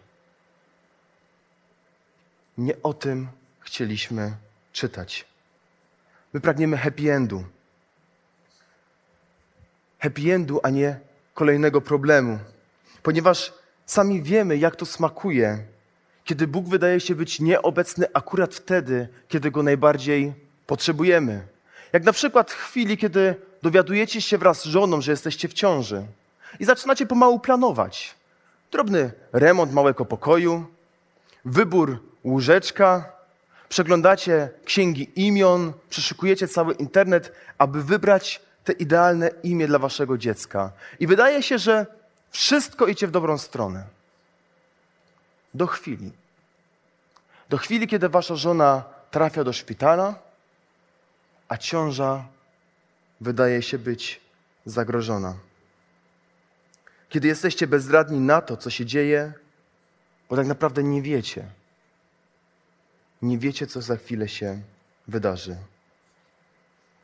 nie 2.58 2.82
o 2.82 2.94
tym 2.94 3.28
chcieliśmy 3.60 4.34
czytać. 4.74 5.28
My 6.33 6.39
pragniemy 6.41 6.77
happy 6.77 7.13
endu. 7.13 7.43
Happy 10.00 10.33
endu, 10.33 10.59
a 10.63 10.69
nie 10.69 11.00
kolejnego 11.33 11.81
problemu. 11.81 12.39
Ponieważ 13.03 13.53
sami 13.86 14.21
wiemy, 14.21 14.57
jak 14.57 14.75
to 14.75 14.86
smakuje, 14.86 15.63
kiedy 16.24 16.48
Bóg 16.48 16.67
wydaje 16.67 17.00
się 17.00 17.15
być 17.15 17.39
nieobecny 17.39 18.05
akurat 18.13 18.55
wtedy, 18.55 19.07
kiedy 19.27 19.51
go 19.51 19.63
najbardziej 19.63 20.33
potrzebujemy. 20.67 21.48
Jak 21.93 22.03
na 22.03 22.13
przykład 22.13 22.51
w 22.51 22.55
chwili, 22.55 22.98
kiedy 22.98 23.36
dowiadujecie 23.62 24.21
się 24.21 24.38
wraz 24.38 24.62
z 24.62 24.65
żoną, 24.65 25.01
że 25.01 25.12
jesteście 25.12 25.48
w 25.48 25.53
ciąży 25.53 26.05
i 26.59 26.65
zaczynacie 26.65 27.05
pomału 27.05 27.39
planować. 27.39 28.15
Drobny 28.71 29.12
remont 29.33 29.74
małego 29.74 30.05
pokoju, 30.05 30.65
wybór 31.45 32.00
łóżeczka, 32.24 33.12
przeglądacie 33.70 34.50
księgi 34.66 35.12
imion, 35.16 35.74
przeszukujecie 35.90 36.48
cały 36.48 36.74
internet, 36.74 37.34
aby 37.58 37.84
wybrać 37.84 38.42
te 38.64 38.74
idealne 38.74 39.30
imię 39.44 39.68
dla 39.68 39.80
waszego 39.80 40.18
dziecka. 40.18 40.72
I 41.00 41.08
wydaje 41.08 41.44
się, 41.44 41.58
że 41.58 41.86
wszystko 42.32 42.88
idzie 42.88 43.08
w 43.08 43.12
dobrą 43.12 43.38
stronę. 43.38 43.84
Do 45.54 45.68
chwili. 45.68 46.12
Do 47.50 47.58
chwili, 47.58 47.88
kiedy 47.88 48.10
wasza 48.10 48.36
żona 48.36 48.84
trafia 49.12 49.44
do 49.44 49.54
szpitala, 49.54 50.16
a 51.48 51.58
ciąża 51.58 52.26
wydaje 53.22 53.62
się 53.62 53.80
być 53.80 54.22
zagrożona. 54.66 55.36
Kiedy 57.10 57.28
jesteście 57.28 57.68
bezradni 57.68 58.20
na 58.20 58.42
to, 58.42 58.58
co 58.58 58.70
się 58.70 58.86
dzieje, 58.86 59.34
bo 60.30 60.36
tak 60.36 60.48
naprawdę 60.48 60.84
nie 60.84 61.02
wiecie. 61.02 61.59
Nie 63.22 63.38
wiecie, 63.38 63.68
co 63.68 63.82
za 63.82 63.98
chwilę 63.98 64.28
się 64.28 64.62
wydarzy. 65.08 65.56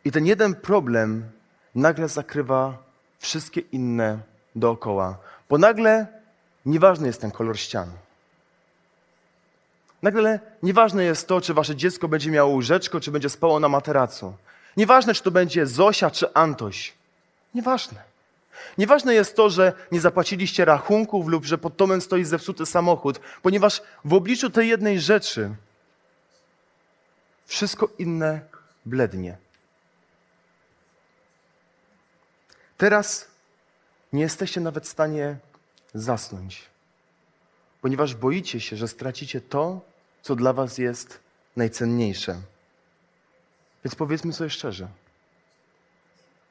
I 0.05 0.11
ten 0.11 0.25
jeden 0.25 0.55
problem 0.55 1.29
nagle 1.75 2.09
zakrywa 2.09 2.77
wszystkie 3.19 3.61
inne 3.61 4.19
dookoła, 4.55 5.17
bo 5.49 5.57
nagle 5.57 6.07
nieważny 6.65 7.07
jest 7.07 7.21
ten 7.21 7.31
kolor 7.31 7.59
ścian. 7.59 7.91
Nagle 10.01 10.39
nieważne 10.63 11.03
jest 11.03 11.27
to, 11.27 11.41
czy 11.41 11.53
wasze 11.53 11.75
dziecko 11.75 12.07
będzie 12.07 12.31
miało 12.31 12.49
łóżeczko, 12.49 12.99
czy 12.99 13.11
będzie 13.11 13.29
spało 13.29 13.59
na 13.59 13.69
materacu. 13.69 14.33
Nieważne, 14.77 15.13
czy 15.13 15.23
to 15.23 15.31
będzie 15.31 15.65
Zosia, 15.65 16.11
czy 16.11 16.33
Antoś. 16.33 16.93
Nieważne. 17.53 18.03
Nieważne 18.77 19.13
jest 19.13 19.35
to, 19.35 19.49
że 19.49 19.73
nie 19.91 20.01
zapłaciliście 20.01 20.65
rachunków 20.65 21.27
lub 21.27 21.45
że 21.45 21.57
pod 21.57 21.75
domem 21.75 22.01
stoi 22.01 22.23
zepsuty 22.23 22.65
samochód, 22.65 23.19
ponieważ 23.41 23.81
w 24.05 24.13
obliczu 24.13 24.49
tej 24.49 24.69
jednej 24.69 24.99
rzeczy 24.99 25.55
wszystko 27.45 27.89
inne 27.97 28.41
blednie. 28.85 29.37
Teraz 32.77 33.27
nie 34.13 34.21
jesteście 34.21 34.61
nawet 34.61 34.85
w 34.85 34.89
stanie 34.89 35.37
zasnąć, 35.93 36.69
ponieważ 37.81 38.15
boicie 38.15 38.59
się, 38.59 38.75
że 38.75 38.87
stracicie 38.87 39.41
to, 39.41 39.81
co 40.21 40.35
dla 40.35 40.53
Was 40.53 40.77
jest 40.77 41.19
najcenniejsze. 41.55 42.41
Więc 43.83 43.95
powiedzmy 43.95 44.33
sobie 44.33 44.49
szczerze, 44.49 44.87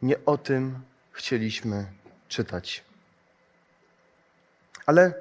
nie 0.03 0.25
o 0.25 0.39
tym 0.39 0.81
chcieliśmy 1.13 1.87
czytać. 2.29 2.85
Ale 4.87 5.15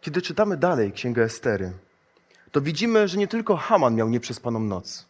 kiedy 0.00 0.22
czytamy 0.22 0.56
dalej 0.56 0.92
Księgę 0.92 1.22
Estery, 1.22 1.72
to 2.52 2.60
widzimy, 2.60 3.08
że 3.08 3.18
nie 3.18 3.28
tylko 3.28 3.56
Haman 3.56 3.94
miał 3.94 4.08
nieprzespaną 4.08 4.60
noc. 4.60 5.06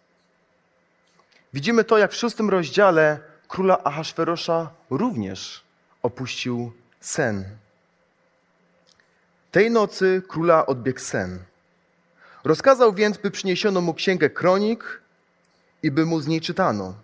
Widzimy 1.53 1.85
to, 1.85 1.99
jak 1.99 2.13
w 2.13 2.17
szóstym 2.17 2.51
rozdziale 2.51 3.19
króla 3.49 3.85
Ahasferosza 3.85 4.71
również 4.91 5.65
opuścił 6.03 6.73
sen. 7.01 7.45
Tej 9.51 9.71
nocy 9.71 10.23
króla 10.29 10.67
odbiegł 10.67 11.01
sen. 11.01 11.39
Rozkazał 12.45 12.93
więc, 12.93 13.19
by 13.19 13.31
przyniesiono 13.31 13.81
mu 13.81 13.95
księgę 13.95 14.31
kronik 14.31 15.01
i 15.83 15.91
by 15.91 16.07
mu 16.07 16.21
z 16.21 16.27
niej 16.27 16.41
czytano. 16.41 16.95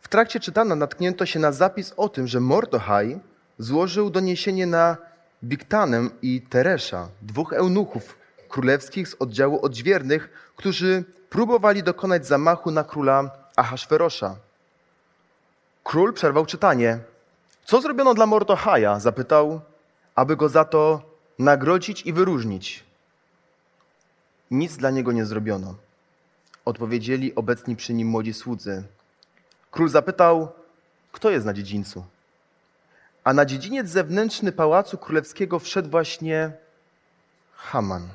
W 0.00 0.08
trakcie 0.08 0.40
czytania 0.40 0.74
natknięto 0.74 1.26
się 1.26 1.38
na 1.38 1.52
zapis 1.52 1.92
o 1.96 2.08
tym, 2.08 2.26
że 2.26 2.40
Mordochaj 2.40 3.20
złożył 3.58 4.10
doniesienie 4.10 4.66
na 4.66 4.96
Bigtanem 5.44 6.10
i 6.22 6.40
Teresza, 6.40 7.08
dwóch 7.22 7.52
eunuchów 7.52 8.16
królewskich 8.54 9.08
z 9.08 9.14
oddziału 9.18 9.64
odźwiernych, 9.64 10.52
którzy 10.56 11.04
próbowali 11.30 11.82
dokonać 11.82 12.26
zamachu 12.26 12.70
na 12.70 12.84
króla 12.84 13.30
Ahasferosza. 13.56 14.36
Król 15.84 16.12
przerwał 16.12 16.46
czytanie. 16.46 16.98
Co 17.64 17.80
zrobiono 17.80 18.14
dla 18.14 18.26
Mordochaja? 18.26 19.00
Zapytał, 19.00 19.60
aby 20.14 20.36
go 20.36 20.48
za 20.48 20.64
to 20.64 21.02
nagrodzić 21.38 22.06
i 22.06 22.12
wyróżnić. 22.12 22.84
Nic 24.50 24.76
dla 24.76 24.90
niego 24.90 25.12
nie 25.12 25.26
zrobiono. 25.26 25.74
Odpowiedzieli 26.64 27.34
obecni 27.34 27.76
przy 27.76 27.94
nim 27.94 28.08
młodzi 28.08 28.34
słudzy. 28.34 28.82
Król 29.70 29.88
zapytał, 29.88 30.52
kto 31.12 31.30
jest 31.30 31.46
na 31.46 31.54
dziedzińcu. 31.54 32.04
A 33.24 33.32
na 33.32 33.44
dziedziniec 33.44 33.88
zewnętrzny 33.88 34.52
pałacu 34.52 34.98
królewskiego 34.98 35.58
wszedł 35.58 35.90
właśnie 35.90 36.52
Haman. 37.54 38.08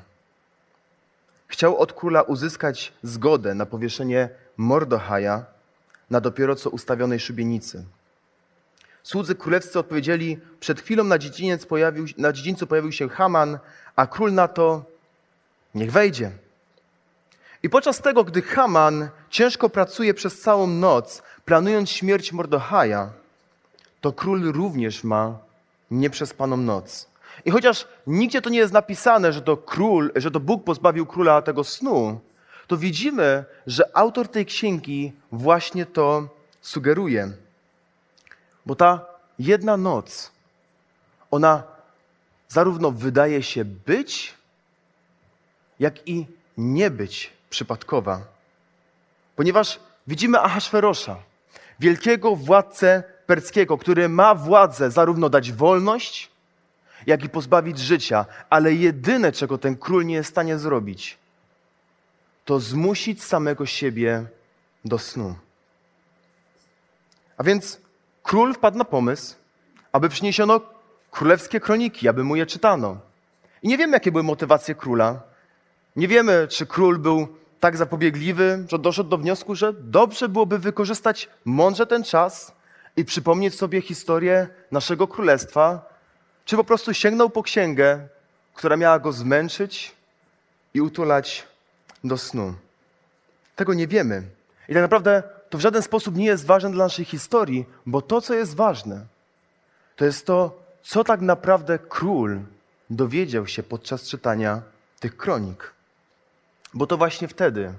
Chciał 1.50 1.78
od 1.78 1.92
króla 1.92 2.22
uzyskać 2.22 2.92
zgodę 3.02 3.54
na 3.54 3.66
powieszenie 3.66 4.28
Mordochaja 4.56 5.44
na 6.10 6.20
dopiero 6.20 6.56
co 6.56 6.70
ustawionej 6.70 7.20
szubienicy. 7.20 7.84
Słudzy 9.02 9.34
królewscy 9.34 9.78
odpowiedzieli, 9.78 10.38
przed 10.60 10.80
chwilą 10.80 11.04
na, 11.04 11.18
dziedziniec 11.18 11.66
pojawił, 11.66 12.06
na 12.18 12.32
dziedzińcu 12.32 12.66
pojawił 12.66 12.92
się 12.92 13.08
Haman, 13.08 13.58
a 13.96 14.06
król 14.06 14.34
na 14.34 14.48
to, 14.48 14.84
niech 15.74 15.92
wejdzie. 15.92 16.30
I 17.62 17.70
podczas 17.70 18.00
tego, 18.00 18.24
gdy 18.24 18.42
Haman 18.42 19.08
ciężko 19.30 19.70
pracuje 19.70 20.14
przez 20.14 20.40
całą 20.40 20.66
noc, 20.66 21.22
planując 21.44 21.90
śmierć 21.90 22.32
Mordochaja, 22.32 23.10
to 24.00 24.12
król 24.12 24.52
również 24.52 25.04
ma 25.04 25.38
nieprzespaną 25.90 26.56
noc. 26.56 27.09
I 27.44 27.50
chociaż 27.50 27.86
nigdzie 28.06 28.42
to 28.42 28.50
nie 28.50 28.58
jest 28.58 28.72
napisane, 28.72 29.32
że 29.32 29.42
to 29.42 29.56
król, 29.56 30.12
że 30.16 30.30
to 30.30 30.40
Bóg 30.40 30.64
pozbawił 30.64 31.06
króla 31.06 31.42
tego 31.42 31.64
snu, 31.64 32.20
to 32.66 32.76
widzimy, 32.76 33.44
że 33.66 33.96
autor 33.96 34.28
tej 34.28 34.46
księgi 34.46 35.12
właśnie 35.32 35.86
to 35.86 36.28
sugeruje. 36.60 37.32
Bo 38.66 38.74
ta 38.74 39.04
jedna 39.38 39.76
noc, 39.76 40.32
ona 41.30 41.62
zarówno 42.48 42.90
wydaje 42.90 43.42
się 43.42 43.64
być, 43.64 44.34
jak 45.80 46.08
i 46.08 46.26
nie 46.56 46.90
być 46.90 47.32
przypadkowa. 47.50 48.20
Ponieważ 49.36 49.80
widzimy 50.06 50.40
Ahasferosza, 50.40 51.16
wielkiego 51.80 52.36
władcę 52.36 53.02
perskiego, 53.26 53.78
który 53.78 54.08
ma 54.08 54.34
władzę 54.34 54.90
zarówno 54.90 55.28
dać 55.28 55.52
wolność, 55.52 56.29
jak 57.06 57.24
i 57.24 57.28
pozbawić 57.28 57.78
życia, 57.78 58.26
ale 58.50 58.74
jedyne, 58.74 59.32
czego 59.32 59.58
ten 59.58 59.76
król 59.76 60.06
nie 60.06 60.14
jest 60.14 60.30
w 60.30 60.32
stanie 60.32 60.58
zrobić, 60.58 61.18
to 62.44 62.60
zmusić 62.60 63.22
samego 63.22 63.66
siebie 63.66 64.24
do 64.84 64.98
snu. 64.98 65.34
A 67.36 67.42
więc 67.42 67.80
król 68.22 68.54
wpadł 68.54 68.78
na 68.78 68.84
pomysł, 68.84 69.34
aby 69.92 70.08
przyniesiono 70.08 70.60
królewskie 71.10 71.60
kroniki, 71.60 72.08
aby 72.08 72.24
mu 72.24 72.36
je 72.36 72.46
czytano. 72.46 72.98
I 73.62 73.68
nie 73.68 73.78
wiemy, 73.78 73.92
jakie 73.92 74.12
były 74.12 74.22
motywacje 74.22 74.74
króla. 74.74 75.22
Nie 75.96 76.08
wiemy, 76.08 76.48
czy 76.48 76.66
król 76.66 76.98
był 76.98 77.28
tak 77.60 77.76
zapobiegliwy, 77.76 78.64
że 78.68 78.78
doszedł 78.78 79.10
do 79.10 79.18
wniosku, 79.18 79.54
że 79.54 79.72
dobrze 79.72 80.28
byłoby 80.28 80.58
wykorzystać 80.58 81.28
mądrze 81.44 81.86
ten 81.86 82.04
czas 82.04 82.52
i 82.96 83.04
przypomnieć 83.04 83.54
sobie 83.54 83.80
historię 83.80 84.48
naszego 84.70 85.08
królestwa, 85.08 85.89
czy 86.50 86.56
po 86.56 86.64
prostu 86.64 86.94
sięgnął 86.94 87.30
po 87.30 87.42
księgę, 87.42 88.08
która 88.54 88.76
miała 88.76 88.98
go 88.98 89.12
zmęczyć 89.12 89.94
i 90.74 90.80
utulać 90.80 91.46
do 92.04 92.18
snu. 92.18 92.54
Tego 93.56 93.74
nie 93.74 93.86
wiemy. 93.86 94.22
I 94.68 94.74
tak 94.74 94.82
naprawdę 94.82 95.22
to 95.50 95.58
w 95.58 95.60
żaden 95.60 95.82
sposób 95.82 96.16
nie 96.16 96.26
jest 96.26 96.46
ważne 96.46 96.70
dla 96.70 96.84
naszej 96.84 97.04
historii, 97.04 97.66
bo 97.86 98.02
to, 98.02 98.20
co 98.20 98.34
jest 98.34 98.54
ważne, 98.56 99.06
to 99.96 100.04
jest 100.04 100.26
to, 100.26 100.62
co 100.82 101.04
tak 101.04 101.20
naprawdę 101.20 101.78
król 101.78 102.40
dowiedział 102.90 103.46
się 103.46 103.62
podczas 103.62 104.08
czytania 104.08 104.62
tych 105.00 105.16
kronik. 105.16 105.72
Bo 106.74 106.86
to 106.86 106.96
właśnie 106.96 107.28
wtedy 107.28 107.72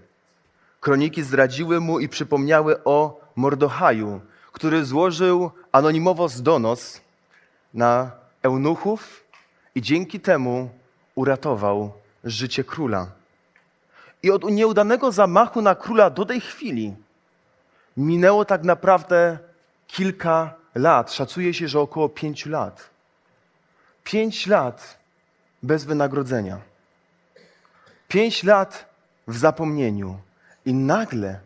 kroniki 0.80 1.24
zdradziły 1.24 1.80
mu 1.80 2.00
i 2.00 2.10
przypomniały 2.10 2.84
o 2.84 3.22
Mordochaju, 3.36 4.22
który 4.52 4.86
złożył 4.86 5.52
anonimowo 5.72 6.28
donos 6.42 7.02
na 7.74 8.21
eunuchów 8.42 9.24
i 9.76 9.82
dzięki 9.82 10.20
temu 10.20 10.70
uratował 11.16 11.94
życie 12.24 12.64
króla. 12.64 13.08
I 14.24 14.32
od 14.32 14.52
nieudanego 14.52 15.12
zamachu 15.12 15.62
na 15.62 15.76
króla 15.76 16.10
do 16.10 16.26
tej 16.26 16.42
chwili 16.42 16.96
minęło 17.98 18.46
tak 18.46 18.64
naprawdę 18.64 19.38
kilka 19.88 20.54
lat. 20.76 21.14
Szacuje 21.14 21.54
się, 21.54 21.68
że 21.68 21.80
około 21.80 22.10
pięciu 22.10 22.50
lat. 22.50 22.90
Pięć 24.04 24.48
lat 24.48 24.98
bez 25.64 25.86
wynagrodzenia. 25.86 26.60
Pięć 28.08 28.44
lat 28.44 28.86
w 29.28 29.38
zapomnieniu. 29.38 30.20
I 30.66 30.74
nagle, 30.74 31.40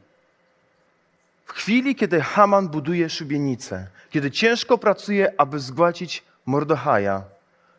w 1.45 1.51
chwili, 1.51 1.95
kiedy 1.95 2.21
Haman 2.21 2.67
buduje 2.67 3.09
szubienicę, 3.09 3.87
kiedy 4.09 4.31
ciężko 4.31 4.77
pracuje, 4.77 5.33
aby 5.37 5.59
zgładzić 5.59 6.23
Mordochaja, 6.45 7.23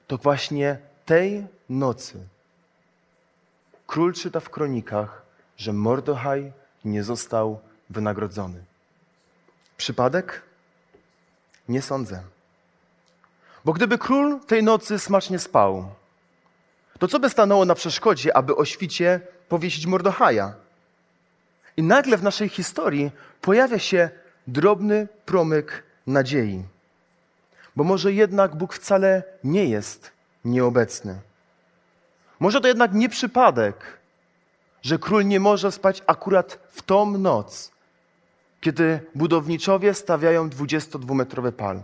to 0.07 0.19
właśnie 0.19 0.79
tej 1.05 1.47
nocy 1.69 2.19
król 3.87 4.13
czyta 4.13 4.41
w 4.41 4.51
kronikach, 4.51 5.23
że 5.57 5.73
Mordochaj 5.73 6.53
nie 6.85 7.03
został 7.03 7.61
wynagrodzony. 7.91 8.65
Przypadek? 9.77 10.43
Nie 11.69 11.83
sądzę. 11.83 12.23
Bo 13.65 13.73
gdyby 13.73 13.99
król 13.99 14.41
tej 14.41 14.63
nocy 14.63 14.99
smacznie 14.99 15.39
spał, 15.39 15.91
to 16.99 17.09
co 17.09 17.21
by 17.21 17.31
stanęło 17.31 17.65
na 17.65 17.75
przeszkodzie, 17.75 18.37
aby 18.37 18.57
o 18.57 18.65
świcie 18.65 19.21
powiesić 19.49 19.87
Mordochaja? 19.87 20.55
I 21.77 21.83
nagle 21.83 22.17
w 22.17 22.23
naszej 22.23 22.49
historii 22.49 23.11
pojawia 23.41 23.79
się 23.79 24.11
drobny 24.47 25.09
promyk 25.25 25.83
nadziei. 26.07 26.65
Bo 27.77 27.85
może 27.85 28.13
jednak 28.13 28.57
Bóg 28.57 28.75
wcale 28.75 29.23
nie 29.45 29.65
jest 29.65 30.13
nieobecny. 30.45 31.21
Może 32.41 32.61
to 32.61 32.69
jednak 32.69 32.93
nie 32.95 33.09
przypadek, 33.09 33.99
że 34.83 34.99
król 34.99 35.27
nie 35.27 35.41
może 35.41 35.73
spać 35.73 36.03
akurat 36.07 36.59
w 36.71 36.83
tą 36.83 37.19
noc, 37.19 37.71
kiedy 38.61 39.01
budowniczowie 39.15 39.95
stawiają 39.95 40.49
22-metrowy 40.49 41.53
pal. 41.53 41.83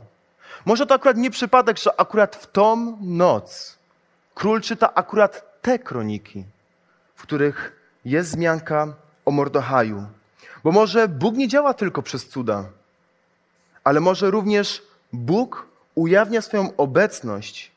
Może 0.64 0.86
to 0.86 0.94
akurat 0.94 1.16
nie 1.16 1.30
przypadek, 1.30 1.78
że 1.78 2.00
akurat 2.00 2.36
w 2.36 2.46
tą 2.52 2.98
noc 3.00 3.78
król 4.34 4.60
czyta 4.60 4.94
akurat 4.94 5.62
te 5.62 5.78
kroniki, 5.78 6.44
w 7.14 7.22
których 7.22 7.72
jest 8.04 8.30
zmianka 8.30 8.94
o 9.24 9.30
Mordochaju. 9.30 10.06
Bo 10.64 10.72
może 10.72 11.08
Bóg 11.08 11.34
nie 11.34 11.48
działa 11.48 11.74
tylko 11.74 12.02
przez 12.02 12.28
cuda, 12.28 12.64
ale 13.84 14.00
może 14.00 14.30
również 14.30 14.82
Bóg 15.12 15.66
ujawnia 15.94 16.42
swoją 16.42 16.76
obecność 16.76 17.72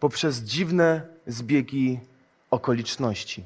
poprzez 0.00 0.38
dziwne 0.38 1.02
zbiegi 1.26 2.00
okoliczności. 2.50 3.44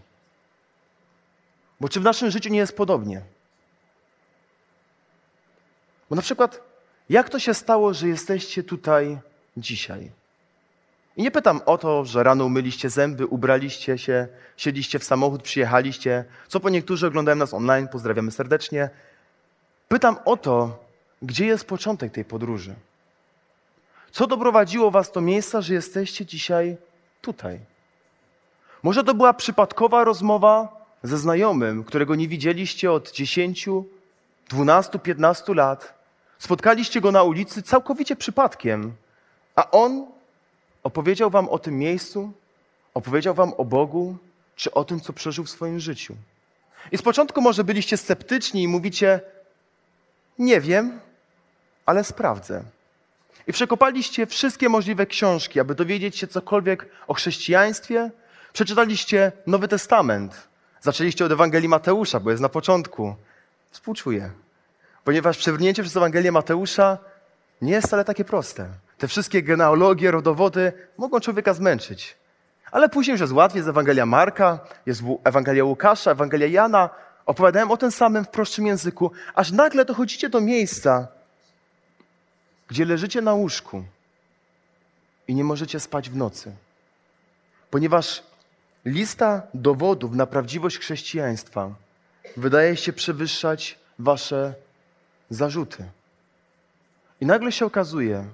Bo 1.80 1.88
czy 1.88 2.00
w 2.00 2.02
naszym 2.02 2.30
życiu 2.30 2.50
nie 2.50 2.58
jest 2.58 2.76
podobnie? 2.76 3.22
Bo 6.10 6.16
na 6.16 6.22
przykład, 6.22 6.60
jak 7.10 7.28
to 7.28 7.38
się 7.38 7.54
stało, 7.54 7.94
że 7.94 8.08
jesteście 8.08 8.62
tutaj 8.62 9.18
dzisiaj? 9.56 10.10
I 11.16 11.22
nie 11.22 11.30
pytam 11.30 11.60
o 11.66 11.78
to, 11.78 12.04
że 12.04 12.22
rano 12.22 12.44
umyliście 12.44 12.90
zęby, 12.90 13.26
ubraliście 13.26 13.98
się, 13.98 14.28
siedliście 14.56 14.98
w 14.98 15.04
samochód, 15.04 15.42
przyjechaliście, 15.42 16.24
co 16.48 16.60
po 16.60 16.70
niektórzy 16.70 17.06
oglądają 17.06 17.36
nas 17.36 17.54
online, 17.54 17.88
pozdrawiamy 17.88 18.30
serdecznie. 18.30 18.90
Pytam 19.88 20.16
o 20.24 20.36
to, 20.36 20.84
gdzie 21.22 21.46
jest 21.46 21.64
początek 21.64 22.12
tej 22.12 22.24
podróży. 22.24 22.74
Co 24.12 24.26
doprowadziło 24.26 24.90
was 24.90 25.12
do 25.12 25.20
miejsca, 25.20 25.60
że 25.60 25.74
jesteście 25.74 26.26
dzisiaj 26.26 26.76
tutaj? 27.20 27.60
Może 28.82 29.04
to 29.04 29.14
była 29.14 29.34
przypadkowa 29.34 30.04
rozmowa 30.04 30.68
ze 31.02 31.18
znajomym, 31.18 31.84
którego 31.84 32.14
nie 32.14 32.28
widzieliście 32.28 32.92
od 32.92 33.12
10, 33.12 33.68
12, 34.48 34.98
15 34.98 35.54
lat. 35.54 35.94
Spotkaliście 36.38 37.00
go 37.00 37.12
na 37.12 37.22
ulicy 37.22 37.62
całkowicie 37.62 38.16
przypadkiem, 38.16 38.92
a 39.56 39.70
on 39.70 40.06
opowiedział 40.82 41.30
wam 41.30 41.48
o 41.48 41.58
tym 41.58 41.78
miejscu, 41.78 42.32
opowiedział 42.94 43.34
wam 43.34 43.52
o 43.52 43.64
Bogu, 43.64 44.16
czy 44.56 44.70
o 44.70 44.84
tym, 44.84 45.00
co 45.00 45.12
przeżył 45.12 45.44
w 45.44 45.50
swoim 45.50 45.80
życiu. 45.80 46.14
I 46.92 46.98
z 46.98 47.02
początku 47.02 47.40
może 47.40 47.64
byliście 47.64 47.96
sceptyczni 47.96 48.62
i 48.62 48.68
mówicie: 48.68 49.20
Nie 50.38 50.60
wiem, 50.60 51.00
ale 51.86 52.04
sprawdzę. 52.04 52.62
I 53.46 53.52
przekopaliście 53.52 54.26
wszystkie 54.26 54.68
możliwe 54.68 55.06
książki, 55.06 55.60
aby 55.60 55.74
dowiedzieć 55.74 56.16
się 56.16 56.26
cokolwiek 56.26 56.86
o 57.06 57.14
chrześcijaństwie. 57.14 58.10
Przeczytaliście 58.52 59.32
Nowy 59.46 59.68
Testament. 59.68 60.48
Zaczęliście 60.80 61.24
od 61.24 61.32
Ewangelii 61.32 61.68
Mateusza, 61.68 62.20
bo 62.20 62.30
jest 62.30 62.42
na 62.42 62.48
początku. 62.48 63.14
Współczuję. 63.70 64.30
Ponieważ 65.04 65.38
przebrnięcie 65.38 65.82
przez 65.82 65.96
Ewangelię 65.96 66.32
Mateusza 66.32 66.98
nie 67.62 67.72
jest 67.72 67.86
wcale 67.86 68.04
takie 68.04 68.24
proste. 68.24 68.68
Te 68.98 69.08
wszystkie 69.08 69.42
genealogie, 69.42 70.10
rodowody 70.10 70.72
mogą 70.96 71.20
człowieka 71.20 71.54
zmęczyć. 71.54 72.16
Ale 72.72 72.88
później 72.88 73.12
już 73.12 73.20
jest 73.20 73.32
łatwiej, 73.32 73.58
jest 73.58 73.68
Ewangelia 73.68 74.06
Marka, 74.06 74.58
jest 74.86 75.02
Ewangelia 75.24 75.64
Łukasza, 75.64 76.10
Ewangelia 76.10 76.46
Jana. 76.46 76.90
Opowiadają 77.26 77.70
o 77.70 77.76
tym 77.76 77.90
samym 77.90 78.24
w 78.24 78.28
prostszym 78.28 78.66
języku, 78.66 79.10
aż 79.34 79.52
nagle 79.52 79.84
dochodzicie 79.84 80.28
do 80.28 80.40
miejsca, 80.40 81.08
gdzie 82.70 82.84
leżycie 82.84 83.20
na 83.20 83.34
łóżku 83.34 83.84
i 85.28 85.34
nie 85.34 85.44
możecie 85.44 85.80
spać 85.80 86.10
w 86.10 86.16
nocy. 86.16 86.52
Ponieważ 87.70 88.22
lista 88.84 89.42
dowodów 89.54 90.14
na 90.14 90.26
prawdziwość 90.26 90.78
chrześcijaństwa 90.78 91.74
wydaje 92.36 92.76
się 92.76 92.92
przewyższać 92.92 93.78
wasze 93.98 94.54
zarzuty. 95.30 95.84
I 97.20 97.26
nagle 97.26 97.52
się 97.52 97.66
okazuje, 97.66 98.28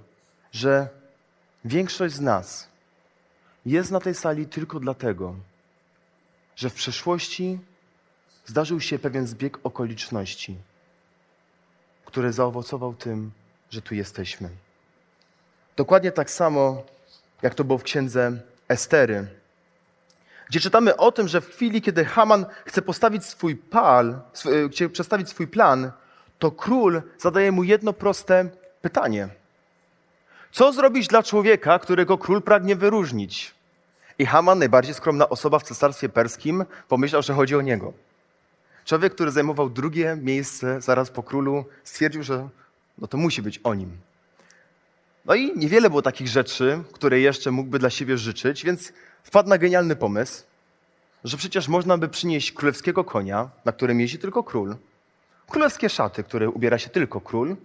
że 0.52 0.88
większość 1.64 2.14
z 2.14 2.20
nas 2.20 2.68
jest 3.66 3.90
na 3.90 4.00
tej 4.00 4.14
sali 4.14 4.46
tylko 4.46 4.80
dlatego, 4.80 5.34
że 6.56 6.70
w 6.70 6.74
przeszłości 6.74 7.58
zdarzył 8.46 8.80
się 8.80 8.98
pewien 8.98 9.26
zbieg 9.26 9.58
okoliczności, 9.62 10.56
który 12.04 12.32
zaowocował 12.32 12.94
tym, 12.94 13.30
że 13.70 13.82
tu 13.82 13.94
jesteśmy. 13.94 14.48
Dokładnie 15.76 16.12
tak 16.12 16.30
samo, 16.30 16.82
jak 17.42 17.54
to 17.54 17.64
było 17.64 17.78
w 17.78 17.82
księdze 17.82 18.32
Estery, 18.68 19.26
gdzie 20.48 20.60
czytamy 20.60 20.96
o 20.96 21.12
tym, 21.12 21.28
że 21.28 21.40
w 21.40 21.48
chwili, 21.48 21.82
kiedy 21.82 22.04
Haman 22.04 22.46
chce 22.64 22.82
postawić 22.82 23.24
swój 23.24 23.56
pal, 23.56 24.20
chce 24.32 24.88
przedstawić 24.88 25.28
swój 25.28 25.46
plan, 25.46 25.92
to 26.38 26.50
król 26.50 27.02
zadaje 27.18 27.52
mu 27.52 27.64
jedno 27.64 27.92
proste 27.92 28.48
pytanie. 28.82 29.28
Co 30.52 30.72
zrobić 30.72 31.08
dla 31.08 31.22
człowieka, 31.22 31.78
którego 31.78 32.18
król 32.18 32.42
pragnie 32.42 32.76
wyróżnić? 32.76 33.54
I 34.18 34.26
Haman, 34.26 34.58
najbardziej 34.58 34.94
skromna 34.94 35.28
osoba 35.28 35.58
w 35.58 35.62
cesarstwie 35.62 36.08
perskim, 36.08 36.64
pomyślał, 36.88 37.22
że 37.22 37.34
chodzi 37.34 37.56
o 37.56 37.62
niego. 37.62 37.92
Człowiek, 38.84 39.14
który 39.14 39.30
zajmował 39.30 39.70
drugie 39.70 40.16
miejsce 40.22 40.80
zaraz 40.80 41.10
po 41.10 41.22
królu, 41.22 41.64
stwierdził, 41.84 42.22
że 42.22 42.48
no 42.98 43.06
to 43.06 43.16
musi 43.16 43.42
być 43.42 43.58
o 43.58 43.74
nim. 43.74 43.98
No 45.24 45.34
i 45.34 45.58
niewiele 45.58 45.90
było 45.90 46.02
takich 46.02 46.28
rzeczy, 46.28 46.82
które 46.92 47.20
jeszcze 47.20 47.50
mógłby 47.50 47.78
dla 47.78 47.90
siebie 47.90 48.18
życzyć, 48.18 48.64
więc 48.64 48.92
wpadł 49.22 49.48
na 49.48 49.58
genialny 49.58 49.96
pomysł, 49.96 50.44
że 51.24 51.36
przecież 51.36 51.68
można 51.68 51.98
by 51.98 52.08
przynieść 52.08 52.52
królewskiego 52.52 53.04
konia, 53.04 53.50
na 53.64 53.72
którym 53.72 54.00
jeździ 54.00 54.18
tylko 54.18 54.42
król, 54.42 54.76
królewskie 55.48 55.88
szaty, 55.88 56.24
które 56.24 56.50
ubiera 56.50 56.78
się 56.78 56.88
tylko 56.90 57.20
król, 57.20 57.56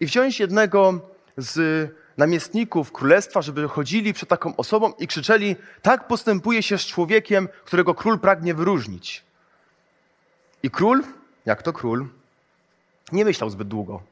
i 0.00 0.06
wziąć 0.06 0.40
jednego 0.40 1.00
z 1.36 1.88
namiestników 2.16 2.92
królestwa, 2.92 3.42
żeby 3.42 3.68
chodzili 3.68 4.12
przed 4.12 4.28
taką 4.28 4.56
osobą 4.56 4.92
i 4.98 5.06
krzyczeli: 5.06 5.56
Tak 5.82 6.06
postępuje 6.06 6.62
się 6.62 6.78
z 6.78 6.86
człowiekiem, 6.86 7.48
którego 7.64 7.94
król 7.94 8.18
pragnie 8.18 8.54
wyróżnić. 8.54 9.24
I 10.62 10.70
król, 10.70 11.02
jak 11.46 11.62
to 11.62 11.72
król, 11.72 12.08
nie 13.12 13.24
myślał 13.24 13.50
zbyt 13.50 13.68
długo. 13.68 14.11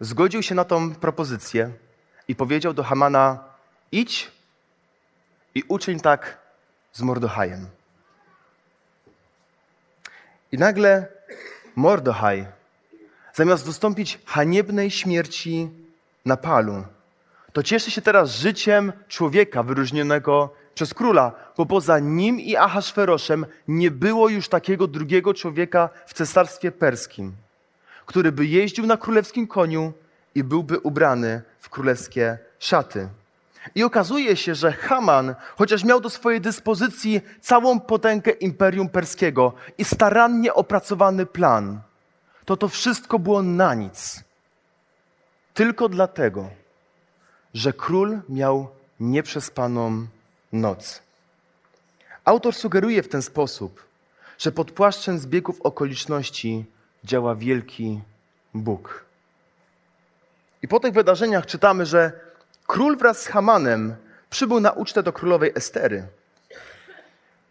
Zgodził 0.00 0.42
się 0.42 0.54
na 0.54 0.64
tą 0.64 0.94
propozycję 0.94 1.70
i 2.28 2.34
powiedział 2.34 2.72
do 2.72 2.82
Hamana: 2.82 3.44
Idź 3.92 4.30
i 5.54 5.62
uczyń 5.68 6.00
tak 6.00 6.38
z 6.92 7.02
Mordochajem. 7.02 7.66
I 10.52 10.58
nagle 10.58 11.06
Mordochaj, 11.76 12.46
zamiast 13.34 13.66
dostąpić 13.66 14.18
haniebnej 14.26 14.90
śmierci 14.90 15.68
na 16.24 16.36
palu, 16.36 16.84
to 17.52 17.62
cieszy 17.62 17.90
się 17.90 18.02
teraz 18.02 18.30
życiem 18.30 18.92
człowieka 19.08 19.62
wyróżnionego 19.62 20.54
przez 20.74 20.94
króla, 20.94 21.32
bo 21.56 21.66
poza 21.66 21.98
nim 21.98 22.40
i 22.40 22.56
Ahasferoszem 22.56 23.46
nie 23.68 23.90
było 23.90 24.28
już 24.28 24.48
takiego 24.48 24.86
drugiego 24.86 25.34
człowieka 25.34 25.88
w 26.06 26.14
cesarstwie 26.14 26.72
perskim, 26.72 27.32
który 28.06 28.32
by 28.32 28.46
jeździł 28.46 28.86
na 28.86 28.96
królewskim 28.96 29.46
koniu 29.46 29.92
i 30.34 30.44
byłby 30.44 30.78
ubrany 30.78 31.42
w 31.60 31.68
królewskie 31.68 32.38
szaty. 32.58 33.08
I 33.74 33.82
okazuje 33.82 34.36
się, 34.36 34.54
że 34.54 34.72
Haman, 34.72 35.34
chociaż 35.56 35.84
miał 35.84 36.00
do 36.00 36.10
swojej 36.10 36.40
dyspozycji 36.40 37.20
całą 37.40 37.80
potęgę 37.80 38.30
imperium 38.30 38.88
perskiego 38.88 39.52
i 39.78 39.84
starannie 39.84 40.54
opracowany 40.54 41.26
plan, 41.26 41.80
to 42.44 42.56
to 42.56 42.68
wszystko 42.68 43.18
było 43.18 43.42
na 43.42 43.74
nic. 43.74 44.24
Tylko 45.54 45.88
dlatego, 45.88 46.50
że 47.54 47.72
król 47.72 48.20
miał 48.28 48.68
nieprzespaną 49.00 50.06
noc. 50.52 51.02
Autor 52.24 52.54
sugeruje 52.54 53.02
w 53.02 53.08
ten 53.08 53.22
sposób, 53.22 53.84
że 54.38 54.52
pod 54.52 54.70
płaszczem 54.70 55.18
zbiegów 55.18 55.60
okoliczności 55.62 56.64
działa 57.06 57.34
wielki 57.34 58.00
Bóg. 58.54 59.04
I 60.62 60.68
po 60.68 60.80
tych 60.80 60.94
wydarzeniach 60.94 61.46
czytamy, 61.46 61.86
że 61.86 62.12
król 62.66 62.96
wraz 62.96 63.22
z 63.22 63.26
Hamanem 63.26 63.96
przybył 64.30 64.60
na 64.60 64.70
ucztę 64.72 65.02
do 65.02 65.12
królowej 65.12 65.52
Estery. 65.54 66.06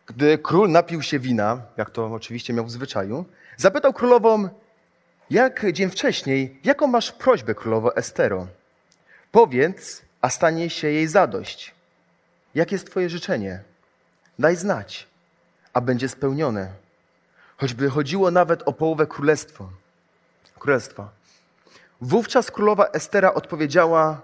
Gdy 0.07 0.37
król 0.37 0.71
napił 0.71 1.01
się 1.01 1.19
wina, 1.19 1.61
jak 1.77 1.89
to 1.89 2.05
oczywiście 2.13 2.53
miał 2.53 2.65
w 2.65 2.71
zwyczaju, 2.71 3.25
zapytał 3.57 3.93
królową, 3.93 4.49
jak 5.29 5.71
dzień 5.71 5.89
wcześniej, 5.89 6.59
jaką 6.63 6.87
masz 6.87 7.11
prośbę, 7.11 7.55
królowo 7.55 7.95
Estero? 7.95 8.47
Powiedz, 9.31 10.01
a 10.21 10.29
stanie 10.29 10.69
się 10.69 10.87
jej 10.87 11.07
zadość. 11.07 11.75
Jakie 12.55 12.75
jest 12.75 12.91
twoje 12.91 13.09
życzenie? 13.09 13.59
Daj 14.39 14.55
znać, 14.55 15.07
a 15.73 15.81
będzie 15.81 16.09
spełnione. 16.09 16.84
Choćby 17.57 17.89
chodziło 17.89 18.31
nawet 18.31 18.63
o 18.65 18.73
połowę 18.73 19.07
królestwa. 19.07 19.65
królestwa. 20.59 21.09
Wówczas 22.01 22.51
królowa 22.51 22.85
Estera 22.85 23.33
odpowiedziała: 23.33 24.21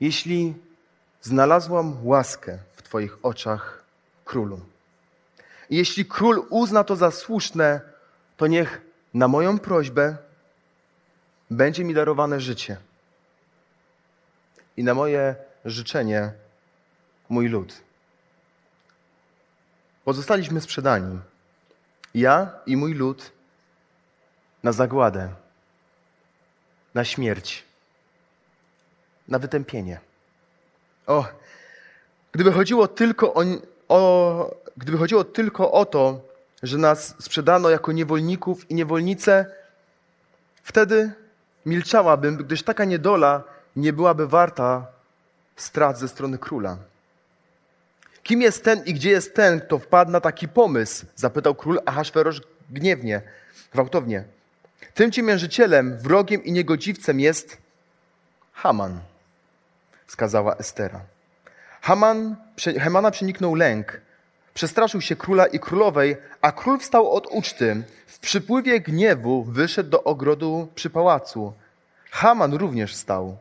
Jeśli 0.00 0.54
znalazłam 1.22 2.06
łaskę 2.06 2.58
w 2.76 2.82
Twoich 2.82 3.18
oczach, 3.22 3.84
królu, 4.24 4.60
i 5.70 5.76
jeśli 5.76 6.04
król 6.04 6.46
uzna 6.50 6.84
to 6.84 6.96
za 6.96 7.10
słuszne, 7.10 7.80
to 8.36 8.46
niech 8.46 8.80
na 9.14 9.28
moją 9.28 9.58
prośbę 9.58 10.16
będzie 11.50 11.84
mi 11.84 11.94
darowane 11.94 12.40
życie. 12.40 12.76
I 14.76 14.84
na 14.84 14.94
moje 14.94 15.34
życzenie 15.64 16.32
mój 17.28 17.48
lud. 17.48 17.80
Pozostaliśmy 20.04 20.60
sprzedani. 20.60 21.18
Ja 22.14 22.50
i 22.66 22.76
mój 22.76 22.94
lud 22.94 23.32
na 24.62 24.72
zagładę, 24.72 25.28
na 26.94 27.04
śmierć, 27.04 27.64
na 29.28 29.38
wytępienie. 29.38 30.00
O, 31.06 31.24
gdyby 32.32 32.52
chodziło 32.52 32.88
tylko 32.88 33.34
o, 33.34 33.44
o, 33.88 34.54
gdyby 34.76 34.98
chodziło 34.98 35.24
tylko 35.24 35.72
o 35.72 35.84
to, 35.84 36.20
że 36.62 36.78
nas 36.78 37.14
sprzedano 37.18 37.70
jako 37.70 37.92
niewolników 37.92 38.70
i 38.70 38.74
niewolnice, 38.74 39.46
wtedy 40.62 41.12
milczałabym, 41.66 42.36
gdyż 42.36 42.62
taka 42.62 42.84
niedola 42.84 43.42
nie 43.76 43.92
byłaby 43.92 44.26
warta 44.26 44.86
strat 45.56 45.98
ze 45.98 46.08
strony 46.08 46.38
króla. 46.38 46.76
Kim 48.30 48.42
jest 48.42 48.64
ten 48.64 48.82
i 48.84 48.94
gdzie 48.94 49.10
jest 49.10 49.34
ten, 49.34 49.60
kto 49.60 49.78
wpadł 49.78 50.10
na 50.10 50.20
taki 50.20 50.48
pomysł? 50.48 51.06
Zapytał 51.16 51.54
król 51.54 51.80
Ahasferosz 51.86 52.40
gniewnie, 52.70 53.22
gwałtownie. 53.72 54.24
Tym 54.94 55.12
ci 55.12 55.22
mężycielem, 55.22 55.98
wrogiem 55.98 56.44
i 56.44 56.52
niegodziwcem 56.52 57.20
jest 57.20 57.58
Haman, 58.52 59.00
wskazała 60.06 60.56
Estera. 60.56 61.00
Haman, 61.80 62.36
Hamana 62.80 63.10
przeniknął 63.10 63.54
lęk. 63.54 64.00
Przestraszył 64.54 65.00
się 65.00 65.16
króla 65.16 65.46
i 65.46 65.58
królowej, 65.58 66.16
a 66.40 66.52
król 66.52 66.78
wstał 66.78 67.10
od 67.10 67.26
uczty. 67.26 67.82
W 68.06 68.18
przypływie 68.18 68.80
gniewu 68.80 69.44
wyszedł 69.44 69.90
do 69.90 70.04
ogrodu 70.04 70.68
przy 70.74 70.90
pałacu. 70.90 71.52
Haman 72.10 72.54
również 72.54 72.92
wstał. 72.92 73.36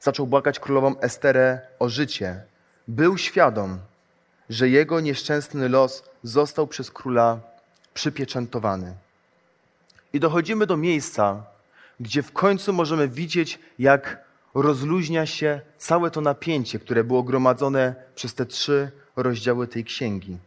Zaczął 0.00 0.26
błagać 0.26 0.60
królową 0.60 1.00
Esterę 1.00 1.60
o 1.78 1.88
życie. 1.88 2.42
Był 2.88 3.18
świadom, 3.18 3.78
że 4.50 4.68
jego 4.68 5.00
nieszczęsny 5.00 5.68
los 5.68 6.04
został 6.22 6.66
przez 6.66 6.90
króla 6.90 7.40
przypieczętowany. 7.94 8.94
I 10.12 10.20
dochodzimy 10.20 10.66
do 10.66 10.76
miejsca, 10.76 11.42
gdzie 12.00 12.22
w 12.22 12.32
końcu 12.32 12.72
możemy 12.72 13.08
widzieć, 13.08 13.58
jak 13.78 14.24
rozluźnia 14.54 15.26
się 15.26 15.60
całe 15.78 16.10
to 16.10 16.20
napięcie, 16.20 16.78
które 16.78 17.04
było 17.04 17.22
gromadzone 17.22 17.94
przez 18.14 18.34
te 18.34 18.46
trzy 18.46 18.90
rozdziały 19.16 19.68
tej 19.68 19.84
księgi. 19.84 20.38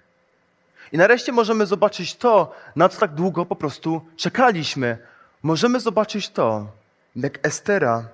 I 0.91 0.97
nareszcie 0.97 1.31
możemy 1.31 1.65
zobaczyć 1.65 2.15
to, 2.15 2.55
na 2.75 2.89
co 2.89 2.99
tak 2.99 3.13
długo 3.13 3.45
po 3.45 3.55
prostu 3.55 4.01
czekaliśmy. 4.15 4.97
Możemy 5.43 5.79
zobaczyć 5.79 6.29
to, 6.29 6.67
jak 7.15 7.47
Estera 7.47 8.09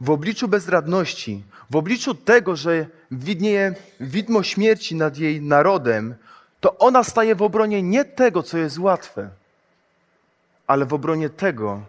w 0.00 0.10
obliczu 0.10 0.48
bezradności, 0.48 1.42
w 1.70 1.76
obliczu 1.76 2.14
tego, 2.14 2.56
że 2.56 2.86
widnieje 3.10 3.74
widmo 4.00 4.42
śmierci 4.42 4.96
nad 4.96 5.18
jej 5.18 5.42
narodem, 5.42 6.14
to 6.60 6.78
ona 6.78 7.04
staje 7.04 7.34
w 7.34 7.42
obronie 7.42 7.82
nie 7.82 8.04
tego, 8.04 8.42
co 8.42 8.58
jest 8.58 8.78
łatwe, 8.78 9.30
ale 10.66 10.86
w 10.86 10.94
obronie 10.94 11.30
tego, 11.30 11.82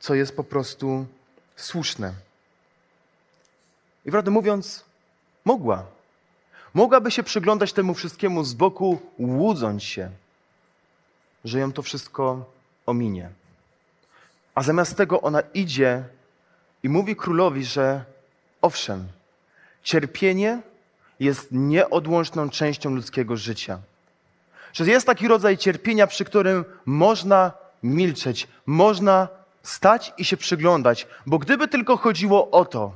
co 0.00 0.14
jest 0.14 0.36
po 0.36 0.44
prostu 0.44 1.06
słuszne. 1.56 2.12
I 4.04 4.10
prawdę 4.10 4.30
mówiąc, 4.30 4.84
mogła. 5.44 5.84
Mogłaby 6.74 7.10
się 7.10 7.22
przyglądać 7.22 7.72
temu 7.72 7.94
wszystkiemu 7.94 8.44
z 8.44 8.54
boku, 8.54 9.00
łudząc 9.18 9.82
się, 9.82 10.10
że 11.44 11.58
ją 11.58 11.72
to 11.72 11.82
wszystko 11.82 12.44
ominie. 12.86 13.30
A 14.54 14.62
zamiast 14.62 14.96
tego 14.96 15.20
ona 15.20 15.40
idzie 15.40 16.04
i 16.82 16.88
mówi 16.88 17.16
królowi, 17.16 17.64
że 17.64 18.04
owszem, 18.62 19.08
cierpienie 19.82 20.62
jest 21.20 21.48
nieodłączną 21.50 22.50
częścią 22.50 22.90
ludzkiego 22.90 23.36
życia. 23.36 23.78
Że 24.72 24.84
jest 24.86 25.06
taki 25.06 25.28
rodzaj 25.28 25.58
cierpienia, 25.58 26.06
przy 26.06 26.24
którym 26.24 26.64
można 26.86 27.52
milczeć, 27.82 28.48
można 28.66 29.28
stać 29.62 30.12
i 30.18 30.24
się 30.24 30.36
przyglądać, 30.36 31.06
bo 31.26 31.38
gdyby 31.38 31.68
tylko 31.68 31.96
chodziło 31.96 32.50
o 32.50 32.64
to, 32.64 32.92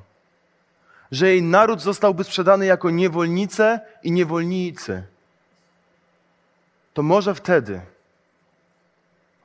że 1.13 1.29
jej 1.29 1.43
naród 1.43 1.81
zostałby 1.81 2.25
sprzedany 2.25 2.67
jako 2.67 2.91
niewolnice 2.91 3.81
i 4.03 4.13
niewolnicy, 4.13 5.03
to 6.95 7.03
może 7.03 7.35
wtedy, 7.35 7.81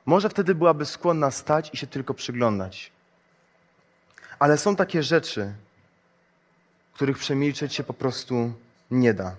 może 0.06 0.28
wtedy 0.28 0.54
byłaby 0.54 0.86
skłonna 0.86 1.30
stać 1.30 1.70
i 1.74 1.76
się 1.76 1.86
tylko 1.86 2.14
przyglądać. 2.14 2.92
Ale 4.38 4.58
są 4.58 4.76
takie 4.76 5.02
rzeczy, 5.02 5.52
których 6.94 7.18
przemilczeć 7.18 7.74
się 7.74 7.84
po 7.84 7.94
prostu 7.94 8.52
nie 8.90 9.14
da. 9.14 9.36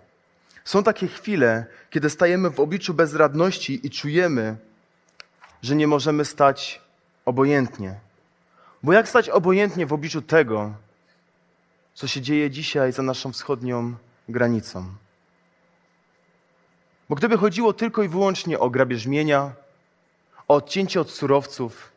Są 0.65 0.83
takie 0.83 1.07
chwile, 1.07 1.65
kiedy 1.89 2.09
stajemy 2.09 2.49
w 2.49 2.59
obliczu 2.59 2.93
bezradności 2.93 3.87
i 3.87 3.89
czujemy, 3.89 4.55
że 5.61 5.75
nie 5.75 5.87
możemy 5.87 6.25
stać 6.25 6.81
obojętnie. 7.25 7.99
Bo 8.83 8.93
jak 8.93 9.09
stać 9.09 9.29
obojętnie 9.29 9.85
w 9.85 9.93
obliczu 9.93 10.21
tego, 10.21 10.73
co 11.93 12.07
się 12.07 12.21
dzieje 12.21 12.51
dzisiaj 12.51 12.91
za 12.91 13.03
naszą 13.03 13.31
wschodnią 13.31 13.95
granicą? 14.29 14.85
Bo 17.09 17.15
gdyby 17.15 17.37
chodziło 17.37 17.73
tylko 17.73 18.03
i 18.03 18.07
wyłącznie 18.07 18.59
o 18.59 18.69
grabież 18.69 19.05
mienia, 19.05 19.51
o 20.47 20.55
odcięcie 20.55 21.01
od 21.01 21.11
surowców, 21.11 21.91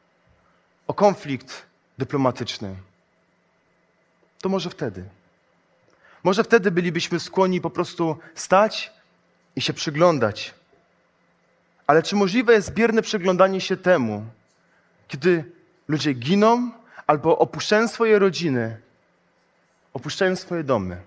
o 0.86 0.94
konflikt 0.94 1.66
dyplomatyczny, 1.98 2.76
to 4.40 4.48
może 4.48 4.70
wtedy. 4.70 5.04
Może 6.24 6.44
wtedy 6.44 6.70
bylibyśmy 6.70 7.20
skłonni 7.20 7.60
po 7.60 7.70
prostu 7.70 8.16
stać 8.34 8.92
i 9.56 9.60
się 9.60 9.72
przyglądać. 9.72 10.54
Ale 11.86 12.02
czy 12.02 12.16
możliwe 12.16 12.52
jest 12.52 12.72
bierne 12.72 13.02
przyglądanie 13.02 13.60
się 13.60 13.76
temu, 13.76 14.24
kiedy 15.08 15.44
ludzie 15.88 16.12
giną 16.12 16.70
albo 17.06 17.38
opuszczają 17.38 17.88
swoje 17.88 18.18
rodziny, 18.18 18.80
opuszczają 19.92 20.36
swoje 20.36 20.64
domy 20.64 21.02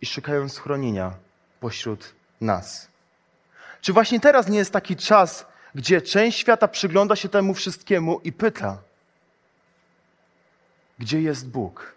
i 0.00 0.06
szukają 0.06 0.48
schronienia 0.48 1.12
pośród 1.60 2.14
nas? 2.40 2.88
Czy 3.80 3.92
właśnie 3.92 4.20
teraz 4.20 4.48
nie 4.48 4.58
jest 4.58 4.72
taki 4.72 4.96
czas, 4.96 5.46
gdzie 5.74 6.02
część 6.02 6.38
świata 6.38 6.68
przygląda 6.68 7.16
się 7.16 7.28
temu 7.28 7.54
wszystkiemu 7.54 8.20
i 8.24 8.32
pyta, 8.32 8.78
gdzie 10.98 11.22
jest 11.22 11.50
Bóg? 11.50 11.94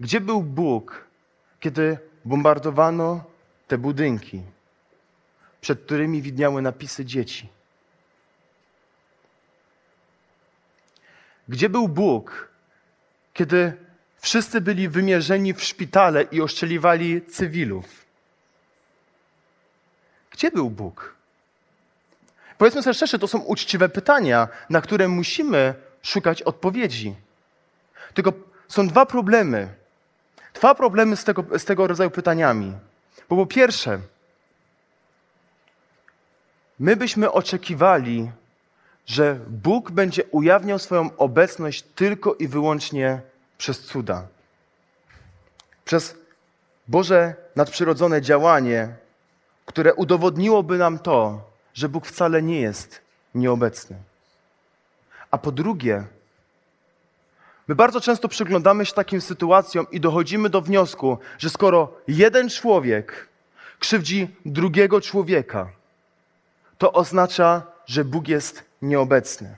Gdzie 0.00 0.20
był 0.20 0.42
Bóg, 0.42 1.06
kiedy 1.60 1.98
bombardowano 2.24 3.24
te 3.68 3.78
budynki? 3.78 4.42
przed 5.66 5.84
którymi 5.84 6.22
widniały 6.22 6.62
napisy 6.62 7.04
dzieci. 7.04 7.48
Gdzie 11.48 11.68
był 11.68 11.88
Bóg, 11.88 12.48
kiedy 13.34 13.72
wszyscy 14.18 14.60
byli 14.60 14.88
wymierzeni 14.88 15.54
w 15.54 15.64
szpitale 15.64 16.22
i 16.22 16.40
oszczeliwali 16.40 17.22
cywilów? 17.22 18.04
Gdzie 20.30 20.50
był 20.50 20.70
Bóg? 20.70 21.14
Powiedzmy 22.58 22.82
sobie 22.82 22.94
szczerze, 22.94 23.18
to 23.18 23.28
są 23.28 23.38
uczciwe 23.38 23.88
pytania, 23.88 24.48
na 24.70 24.80
które 24.80 25.08
musimy 25.08 25.74
szukać 26.06 26.42
odpowiedzi. 26.42 27.14
Tylko 28.14 28.32
są 28.68 28.88
dwa 28.88 29.06
problemy. 29.06 29.74
Dwa 30.54 30.74
problemy 30.74 31.16
z 31.16 31.24
tego, 31.24 31.58
z 31.58 31.64
tego 31.64 31.86
rodzaju 31.86 32.10
pytaniami. 32.10 32.72
Bo 33.28 33.36
po 33.36 33.46
pierwsze, 33.46 33.98
my 36.78 36.96
byśmy 36.96 37.32
oczekiwali, 37.32 38.30
że 39.06 39.40
Bóg 39.48 39.90
będzie 39.90 40.24
ujawniał 40.24 40.78
swoją 40.78 41.16
obecność 41.16 41.82
tylko 41.82 42.34
i 42.34 42.48
wyłącznie 42.48 43.20
przez 43.58 43.80
cuda. 43.80 44.26
Przez 45.84 46.14
Boże 46.88 47.34
nadprzyrodzone 47.56 48.22
działanie, 48.22 48.94
które 49.66 49.94
udowodniłoby 49.94 50.78
nam 50.78 50.98
to, 50.98 51.50
że 51.74 51.88
Bóg 51.88 52.06
wcale 52.06 52.42
nie 52.42 52.60
jest 52.60 53.00
nieobecny. 53.34 53.96
A 55.36 55.38
po 55.38 55.52
drugie, 55.52 56.04
my 57.68 57.74
bardzo 57.74 58.00
często 58.00 58.28
przyglądamy 58.28 58.86
się 58.86 58.92
takim 58.92 59.20
sytuacjom 59.20 59.86
i 59.90 60.00
dochodzimy 60.00 60.50
do 60.50 60.60
wniosku, 60.60 61.18
że 61.38 61.50
skoro 61.50 61.94
jeden 62.08 62.48
człowiek 62.48 63.28
krzywdzi 63.78 64.28
drugiego 64.46 65.00
człowieka, 65.00 65.68
to 66.78 66.92
oznacza, 66.92 67.62
że 67.86 68.04
Bóg 68.04 68.28
jest 68.28 68.64
nieobecny. 68.82 69.56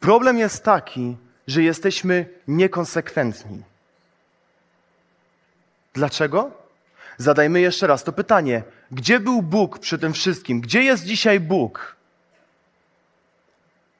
Problem 0.00 0.38
jest 0.38 0.64
taki, 0.64 1.16
że 1.46 1.62
jesteśmy 1.62 2.28
niekonsekwentni. 2.48 3.62
Dlaczego? 5.94 6.50
Zadajmy 7.18 7.60
jeszcze 7.60 7.86
raz 7.86 8.04
to 8.04 8.12
pytanie: 8.12 8.62
gdzie 8.90 9.20
był 9.20 9.42
Bóg 9.42 9.78
przy 9.78 9.98
tym 9.98 10.12
wszystkim? 10.12 10.60
Gdzie 10.60 10.82
jest 10.82 11.04
dzisiaj 11.04 11.40
Bóg? 11.40 11.94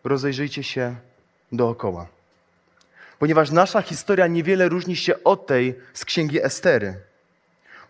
Rozejrzyjcie 0.04 0.62
się 0.62 0.96
dookoła. 1.52 2.06
Ponieważ 3.18 3.50
nasza 3.50 3.82
historia 3.82 4.26
niewiele 4.26 4.68
różni 4.68 4.96
się 4.96 5.24
od 5.24 5.46
tej 5.46 5.74
z 5.94 6.04
księgi 6.04 6.44
Estery. 6.44 6.94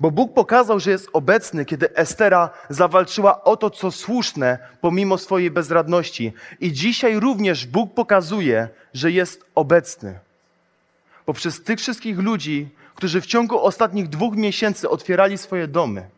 Bo 0.01 0.11
Bóg 0.11 0.35
pokazał, 0.35 0.81
że 0.81 0.91
jest 0.91 1.09
obecny, 1.13 1.65
kiedy 1.65 1.95
Estera 1.95 2.51
zawalczyła 2.69 3.45
o 3.45 3.57
to, 3.57 3.71
co 3.71 3.91
słuszne, 3.91 4.59
pomimo 4.81 5.19
swojej 5.19 5.51
bezradności. 5.51 6.33
I 6.61 6.73
dzisiaj 6.73 7.21
również 7.21 7.67
Bóg 7.67 7.95
pokazuje, 7.95 8.69
że 8.95 9.11
jest 9.11 9.45
obecny. 9.55 10.19
Poprzez 11.27 11.63
tych 11.63 11.79
wszystkich 11.79 12.19
ludzi, 12.19 12.69
którzy 12.95 13.21
w 13.21 13.27
ciągu 13.27 13.61
ostatnich 13.61 14.09
dwóch 14.09 14.37
miesięcy 14.37 14.89
otwierali 14.89 15.39
swoje 15.39 15.69
domy. 15.69 16.09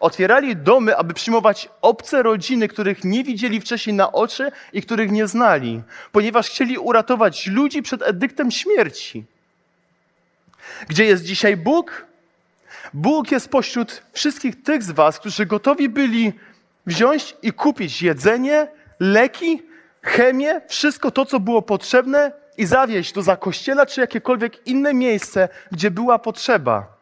Otwierali 0.00 0.56
domy, 0.56 0.96
aby 0.96 1.14
przyjmować 1.14 1.68
obce 1.80 2.22
rodziny, 2.22 2.68
których 2.68 3.04
nie 3.04 3.24
widzieli 3.24 3.60
wcześniej 3.60 3.96
na 3.96 4.12
oczy 4.12 4.52
i 4.72 4.82
których 4.82 5.10
nie 5.10 5.26
znali, 5.26 5.82
ponieważ 6.12 6.50
chcieli 6.50 6.78
uratować 6.78 7.46
ludzi 7.46 7.82
przed 7.82 8.02
edyktem 8.02 8.50
śmierci. 8.50 9.24
Gdzie 10.88 11.04
jest 11.04 11.24
dzisiaj 11.24 11.56
Bóg? 11.56 12.06
Bóg 12.94 13.32
jest 13.32 13.48
pośród 13.48 14.02
wszystkich 14.12 14.62
tych 14.62 14.82
z 14.82 14.90
Was, 14.90 15.18
którzy 15.18 15.46
gotowi 15.46 15.88
byli 15.88 16.32
wziąć 16.86 17.36
i 17.42 17.52
kupić 17.52 18.02
jedzenie, 18.02 18.68
leki, 19.00 19.62
chemię, 20.02 20.60
wszystko 20.68 21.10
to, 21.10 21.26
co 21.26 21.40
było 21.40 21.62
potrzebne 21.62 22.32
i 22.58 22.66
zawieźć 22.66 23.12
do 23.12 23.22
zakościela 23.22 23.86
czy 23.86 24.00
jakiekolwiek 24.00 24.66
inne 24.66 24.94
miejsce, 24.94 25.48
gdzie 25.72 25.90
była 25.90 26.18
potrzeba. 26.18 27.01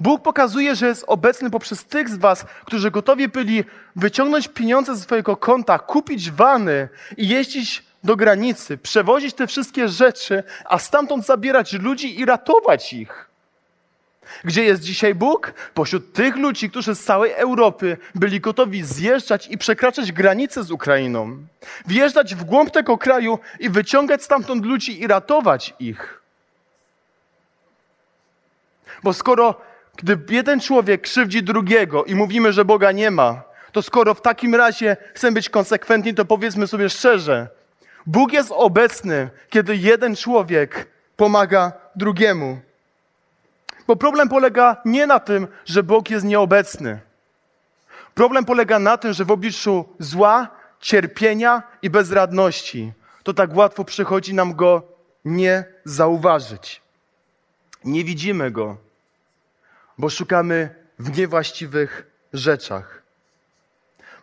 Bóg 0.00 0.22
pokazuje, 0.22 0.76
że 0.76 0.86
jest 0.86 1.04
obecny 1.06 1.50
poprzez 1.50 1.84
tych 1.84 2.08
z 2.08 2.16
Was, 2.16 2.44
którzy 2.64 2.90
gotowi 2.90 3.28
byli 3.28 3.64
wyciągnąć 3.96 4.48
pieniądze 4.48 4.96
ze 4.96 5.02
swojego 5.02 5.36
konta, 5.36 5.78
kupić 5.78 6.30
wany 6.30 6.88
i 7.16 7.28
jeździć 7.28 7.84
do 8.04 8.16
granicy, 8.16 8.78
przewozić 8.78 9.34
te 9.34 9.46
wszystkie 9.46 9.88
rzeczy, 9.88 10.42
a 10.64 10.78
stamtąd 10.78 11.26
zabierać 11.26 11.72
ludzi 11.72 12.20
i 12.20 12.24
ratować 12.24 12.92
ich. 12.92 13.26
Gdzie 14.44 14.64
jest 14.64 14.82
dzisiaj 14.82 15.14
Bóg? 15.14 15.54
Pośród 15.74 16.12
tych 16.12 16.36
ludzi, 16.36 16.70
którzy 16.70 16.94
z 16.94 17.04
całej 17.04 17.32
Europy 17.32 17.96
byli 18.14 18.40
gotowi 18.40 18.84
zjeżdżać 18.84 19.48
i 19.50 19.58
przekraczać 19.58 20.12
granice 20.12 20.64
z 20.64 20.70
Ukrainą, 20.70 21.36
wjeżdżać 21.86 22.34
w 22.34 22.44
głąb 22.44 22.70
tego 22.70 22.98
kraju 22.98 23.38
i 23.60 23.70
wyciągać 23.70 24.22
stamtąd 24.22 24.64
ludzi 24.64 25.00
i 25.00 25.06
ratować 25.06 25.74
ich. 25.78 26.20
Bo 29.02 29.12
skoro, 29.12 29.60
gdy 29.96 30.18
jeden 30.28 30.60
człowiek 30.60 31.02
krzywdzi 31.02 31.42
drugiego 31.42 32.04
i 32.04 32.14
mówimy, 32.14 32.52
że 32.52 32.64
Boga 32.64 32.92
nie 32.92 33.10
ma, 33.10 33.42
to 33.72 33.82
skoro 33.82 34.14
w 34.14 34.20
takim 34.20 34.54
razie 34.54 34.96
chcemy 35.14 35.34
być 35.34 35.48
konsekwentni, 35.48 36.14
to 36.14 36.24
powiedzmy 36.24 36.66
sobie 36.66 36.90
szczerze, 36.90 37.48
Bóg 38.06 38.32
jest 38.32 38.52
obecny, 38.54 39.30
kiedy 39.50 39.76
jeden 39.76 40.16
człowiek 40.16 40.86
pomaga 41.16 41.72
drugiemu. 41.96 42.60
Bo 43.86 43.96
problem 43.96 44.28
polega 44.28 44.76
nie 44.84 45.06
na 45.06 45.20
tym, 45.20 45.46
że 45.64 45.82
Bóg 45.82 46.10
jest 46.10 46.24
nieobecny. 46.24 47.00
Problem 48.14 48.44
polega 48.44 48.78
na 48.78 48.96
tym, 48.96 49.12
że 49.12 49.24
w 49.24 49.30
obliczu 49.30 49.84
zła, 49.98 50.48
cierpienia 50.80 51.62
i 51.82 51.90
bezradności 51.90 52.92
to 53.22 53.34
tak 53.34 53.56
łatwo 53.56 53.84
przychodzi 53.84 54.34
nam 54.34 54.54
go 54.54 54.82
nie 55.24 55.64
zauważyć. 55.84 56.82
Nie 57.84 58.04
widzimy 58.04 58.50
go, 58.50 58.76
bo 59.98 60.10
szukamy 60.10 60.74
w 60.98 61.18
niewłaściwych 61.18 62.10
rzeczach. 62.32 63.02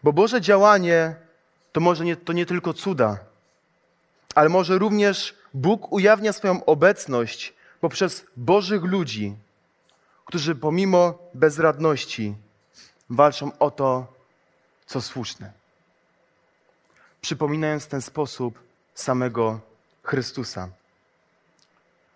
Bo 0.03 0.13
Boże 0.13 0.41
działanie 0.41 1.15
to 1.71 1.81
może 1.81 2.05
nie, 2.05 2.15
to 2.15 2.33
nie 2.33 2.45
tylko 2.45 2.73
cuda, 2.73 3.17
ale 4.35 4.49
może 4.49 4.77
również 4.77 5.35
Bóg 5.53 5.91
ujawnia 5.91 6.33
swoją 6.33 6.65
obecność 6.65 7.53
poprzez 7.81 8.25
Bożych 8.37 8.83
ludzi, 8.83 9.35
którzy 10.25 10.55
pomimo 10.55 11.19
bezradności 11.33 12.35
walczą 13.09 13.57
o 13.57 13.71
to, 13.71 14.13
co 14.85 15.01
słuszne. 15.01 15.51
Przypominając 17.21 17.83
w 17.83 17.87
ten 17.87 18.01
sposób 18.01 18.59
samego 18.95 19.59
Chrystusa. 20.03 20.69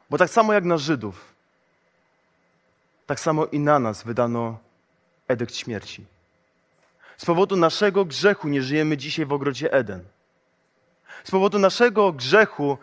Bo 0.09 0.17
tak 0.17 0.29
samo 0.29 0.53
jak 0.53 0.63
na 0.63 0.77
Żydów, 0.77 1.33
tak 3.07 3.19
samo 3.19 3.45
i 3.45 3.59
na 3.59 3.79
nas 3.79 4.03
wydano 4.03 4.57
edykt 5.27 5.55
śmierci. 5.55 6.05
Z 7.17 7.25
powodu 7.25 7.55
naszego 7.55 8.05
grzechu 8.05 8.47
nie 8.47 8.61
żyjemy 8.61 8.97
dzisiaj 8.97 9.25
w 9.25 9.33
ogrodzie 9.33 9.73
Eden. 9.73 10.03
Z 11.23 11.31
powodu 11.31 11.59
naszego 11.59 12.11
grzechu 12.11 12.77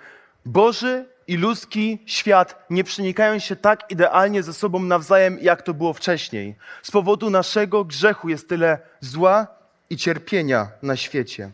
Boży 0.44 1.06
i 1.26 1.36
ludzki 1.36 1.98
świat 2.06 2.66
nie 2.70 2.84
przenikają 2.84 3.38
się 3.38 3.56
tak 3.56 3.90
idealnie 3.90 4.42
ze 4.42 4.52
sobą 4.52 4.80
nawzajem, 4.80 5.38
jak 5.40 5.62
to 5.62 5.74
było 5.74 5.92
wcześniej. 5.92 6.54
Z 6.82 6.90
powodu 6.90 7.30
naszego 7.30 7.84
grzechu 7.84 8.28
jest 8.28 8.48
tyle 8.48 8.78
zła 9.00 9.46
i 9.90 9.96
cierpienia 9.96 10.68
na 10.82 10.96
świecie. 10.96 11.50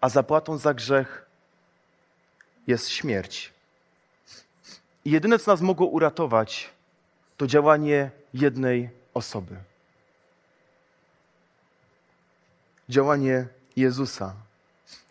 A 0.00 0.08
zapłatą 0.08 0.58
za 0.58 0.74
grzech 0.74 1.26
jest 2.66 2.88
śmierć. 2.88 3.52
I 5.04 5.10
jedyne, 5.10 5.38
co 5.38 5.50
nas 5.50 5.60
mogło 5.60 5.86
uratować, 5.86 6.70
to 7.40 7.46
działanie 7.46 8.10
jednej 8.34 8.90
osoby. 9.14 9.56
Działanie 12.88 13.46
Jezusa, 13.76 14.34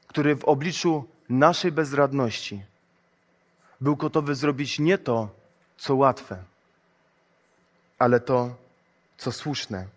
który 0.07 0.35
w 0.35 0.45
obliczu 0.45 1.07
naszej 1.29 1.71
bezradności 1.71 2.63
był 3.81 3.95
gotowy 3.95 4.35
zrobić 4.35 4.79
nie 4.79 4.97
to, 4.97 5.29
co 5.77 5.95
łatwe, 5.95 6.43
ale 7.99 8.19
to, 8.19 8.55
co 9.17 9.31
słuszne. 9.31 9.87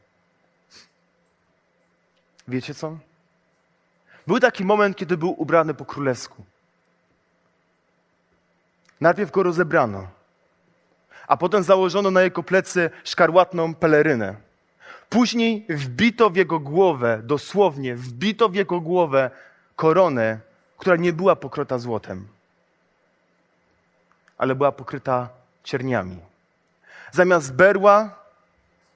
Wiecie 2.48 2.74
co? 2.74 2.98
Był 4.26 4.40
taki 4.40 4.64
moment, 4.64 4.96
kiedy 4.96 5.16
był 5.16 5.40
ubrany 5.40 5.74
po 5.74 5.84
królewsku. 5.84 6.44
Najpierw 9.00 9.30
go 9.30 9.42
rozebrano, 9.42 10.21
a 11.26 11.36
potem 11.36 11.62
założono 11.62 12.10
na 12.10 12.22
jego 12.22 12.42
plecy 12.42 12.90
szkarłatną 13.04 13.74
pelerynę. 13.74 14.34
Później 15.08 15.66
wbito 15.68 16.30
w 16.30 16.36
jego 16.36 16.60
głowę, 16.60 17.20
dosłownie 17.24 17.96
wbito 17.96 18.48
w 18.48 18.54
jego 18.54 18.80
głowę 18.80 19.30
koronę, 19.76 20.40
która 20.78 20.96
nie 20.96 21.12
była 21.12 21.36
pokryta 21.36 21.78
złotem 21.78 22.28
ale 24.42 24.54
była 24.54 24.72
pokryta 24.72 25.28
cierniami. 25.64 26.18
Zamiast 27.12 27.54
berła 27.54 28.18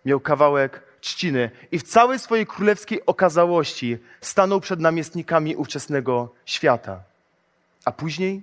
miał 0.05 0.21
kawałek 0.21 0.83
trzciny 1.01 1.51
i 1.73 1.79
w 1.79 1.83
całej 1.83 2.19
swojej 2.19 2.47
królewskiej 2.47 3.07
okazałości 3.07 3.99
stanął 4.21 4.61
przed 4.61 4.81
namiestnikami 4.81 5.57
ówczesnego 5.57 6.35
świata. 6.47 7.03
A 7.85 7.93
później? 7.93 8.43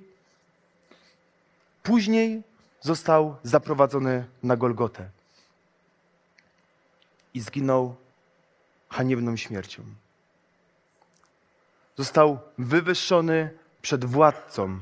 Później 1.83 2.41
został 2.83 3.35
zaprowadzony 3.43 4.25
na 4.43 4.55
Golgotę 4.57 5.09
i 7.33 7.39
zginął 7.41 7.95
haniebną 8.89 9.37
śmiercią. 9.37 9.83
Został 11.97 12.39
wywyższony 12.57 13.49
przed 13.81 14.05
władcą, 14.05 14.79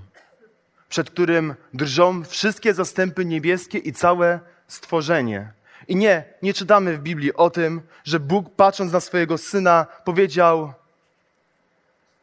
przed 0.89 1.09
którym 1.09 1.55
drżą 1.73 2.23
wszystkie 2.23 2.73
zastępy 2.73 3.25
niebieskie 3.25 3.77
i 3.77 3.93
całe 3.93 4.39
stworzenie. 4.67 5.53
I 5.87 5.95
nie, 5.95 6.23
nie 6.41 6.53
czytamy 6.53 6.97
w 6.97 7.01
Biblii 7.01 7.33
o 7.33 7.49
tym, 7.49 7.81
że 8.03 8.19
Bóg 8.19 8.55
patrząc 8.55 8.91
na 8.91 8.99
swojego 8.99 9.37
syna 9.37 9.85
powiedział: 10.05 10.73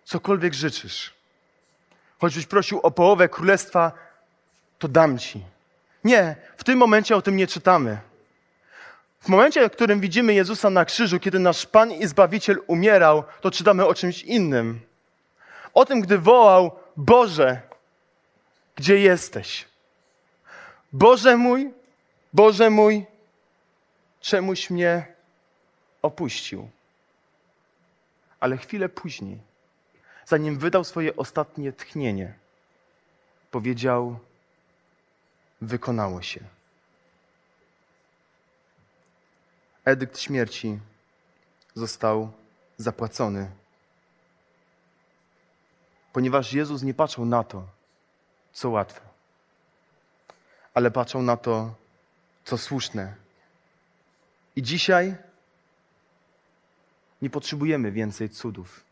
Cokolwiek 0.04 0.54
życzysz, 0.54 1.14
choćbyś 2.18 2.46
prosił 2.46 2.80
o 2.80 2.90
połowę 2.90 3.28
królestwa, 3.28 3.92
to 4.78 4.88
dam 4.88 5.18
ci. 5.18 5.57
Nie, 6.04 6.36
w 6.56 6.64
tym 6.64 6.78
momencie 6.78 7.16
o 7.16 7.22
tym 7.22 7.36
nie 7.36 7.46
czytamy. 7.46 7.98
W 9.20 9.28
momencie, 9.28 9.68
w 9.68 9.72
którym 9.72 10.00
widzimy 10.00 10.34
Jezusa 10.34 10.70
na 10.70 10.84
krzyżu, 10.84 11.20
kiedy 11.20 11.38
nasz 11.38 11.66
Pan 11.66 11.92
i 11.92 12.06
Zbawiciel 12.06 12.58
umierał, 12.66 13.24
to 13.40 13.50
czytamy 13.50 13.86
o 13.86 13.94
czymś 13.94 14.22
innym. 14.22 14.80
O 15.74 15.84
tym, 15.84 16.00
gdy 16.00 16.18
wołał: 16.18 16.78
Boże, 16.96 17.60
gdzie 18.76 18.98
jesteś? 18.98 19.68
Boże 20.92 21.36
mój, 21.36 21.70
Boże 22.32 22.70
mój, 22.70 23.06
czemuś 24.20 24.70
mnie 24.70 25.06
opuścił. 26.02 26.68
Ale 28.40 28.56
chwilę 28.56 28.88
później, 28.88 29.38
zanim 30.26 30.58
wydał 30.58 30.84
swoje 30.84 31.16
ostatnie 31.16 31.72
tchnienie, 31.72 32.34
powiedział: 33.50 34.18
Wykonało 35.60 36.22
się. 36.22 36.40
Edykt 39.84 40.18
śmierci 40.18 40.78
został 41.74 42.32
zapłacony, 42.76 43.50
ponieważ 46.12 46.52
Jezus 46.52 46.82
nie 46.82 46.94
patrzył 46.94 47.24
na 47.24 47.44
to, 47.44 47.66
co 48.52 48.70
łatwe, 48.70 49.00
ale 50.74 50.90
patrzył 50.90 51.22
na 51.22 51.36
to, 51.36 51.74
co 52.44 52.58
słuszne. 52.58 53.14
I 54.56 54.62
dzisiaj 54.62 55.16
nie 57.22 57.30
potrzebujemy 57.30 57.92
więcej 57.92 58.30
cudów, 58.30 58.84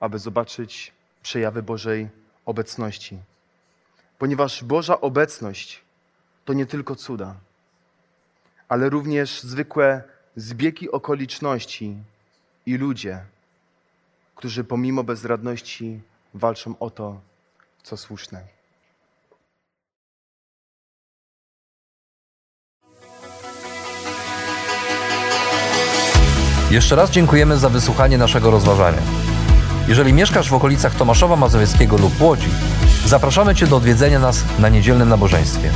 aby 0.00 0.18
zobaczyć 0.18 0.92
przejawy 1.22 1.62
Bożej 1.62 2.08
obecności. 2.44 3.18
Ponieważ 4.18 4.64
Boża 4.64 5.00
obecność 5.00 5.80
to 6.44 6.52
nie 6.52 6.66
tylko 6.66 6.96
cuda, 6.96 7.34
ale 8.68 8.88
również 8.88 9.42
zwykłe 9.42 10.02
zbiegi 10.36 10.90
okoliczności 10.90 11.96
i 12.66 12.76
ludzie, 12.76 13.24
którzy 14.34 14.64
pomimo 14.64 15.04
bezradności 15.04 16.00
walczą 16.34 16.78
o 16.78 16.90
to, 16.90 17.20
co 17.82 17.96
słuszne. 17.96 18.56
Jeszcze 26.70 26.96
raz 26.96 27.10
dziękujemy 27.10 27.58
za 27.58 27.68
wysłuchanie 27.68 28.18
naszego 28.18 28.50
rozważania. 28.50 29.02
Jeżeli 29.88 30.12
mieszkasz 30.12 30.50
w 30.50 30.54
okolicach 30.54 30.94
Tomaszowa 30.94 31.36
Mazowieckiego 31.36 31.96
lub 31.96 32.20
Łodzi, 32.20 32.48
zapraszamy 33.06 33.54
Cię 33.54 33.66
do 33.66 33.76
odwiedzenia 33.76 34.18
nas 34.18 34.44
na 34.58 34.68
niedzielnym 34.68 35.08
nabożeństwie. 35.08 35.70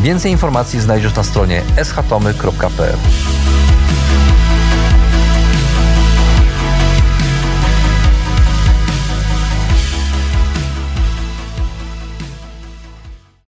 Więcej 0.00 0.32
informacji 0.32 0.80
znajdziesz 0.80 1.14
na 1.14 1.22
stronie 1.22 1.62
schatomy.pl. 1.84 2.96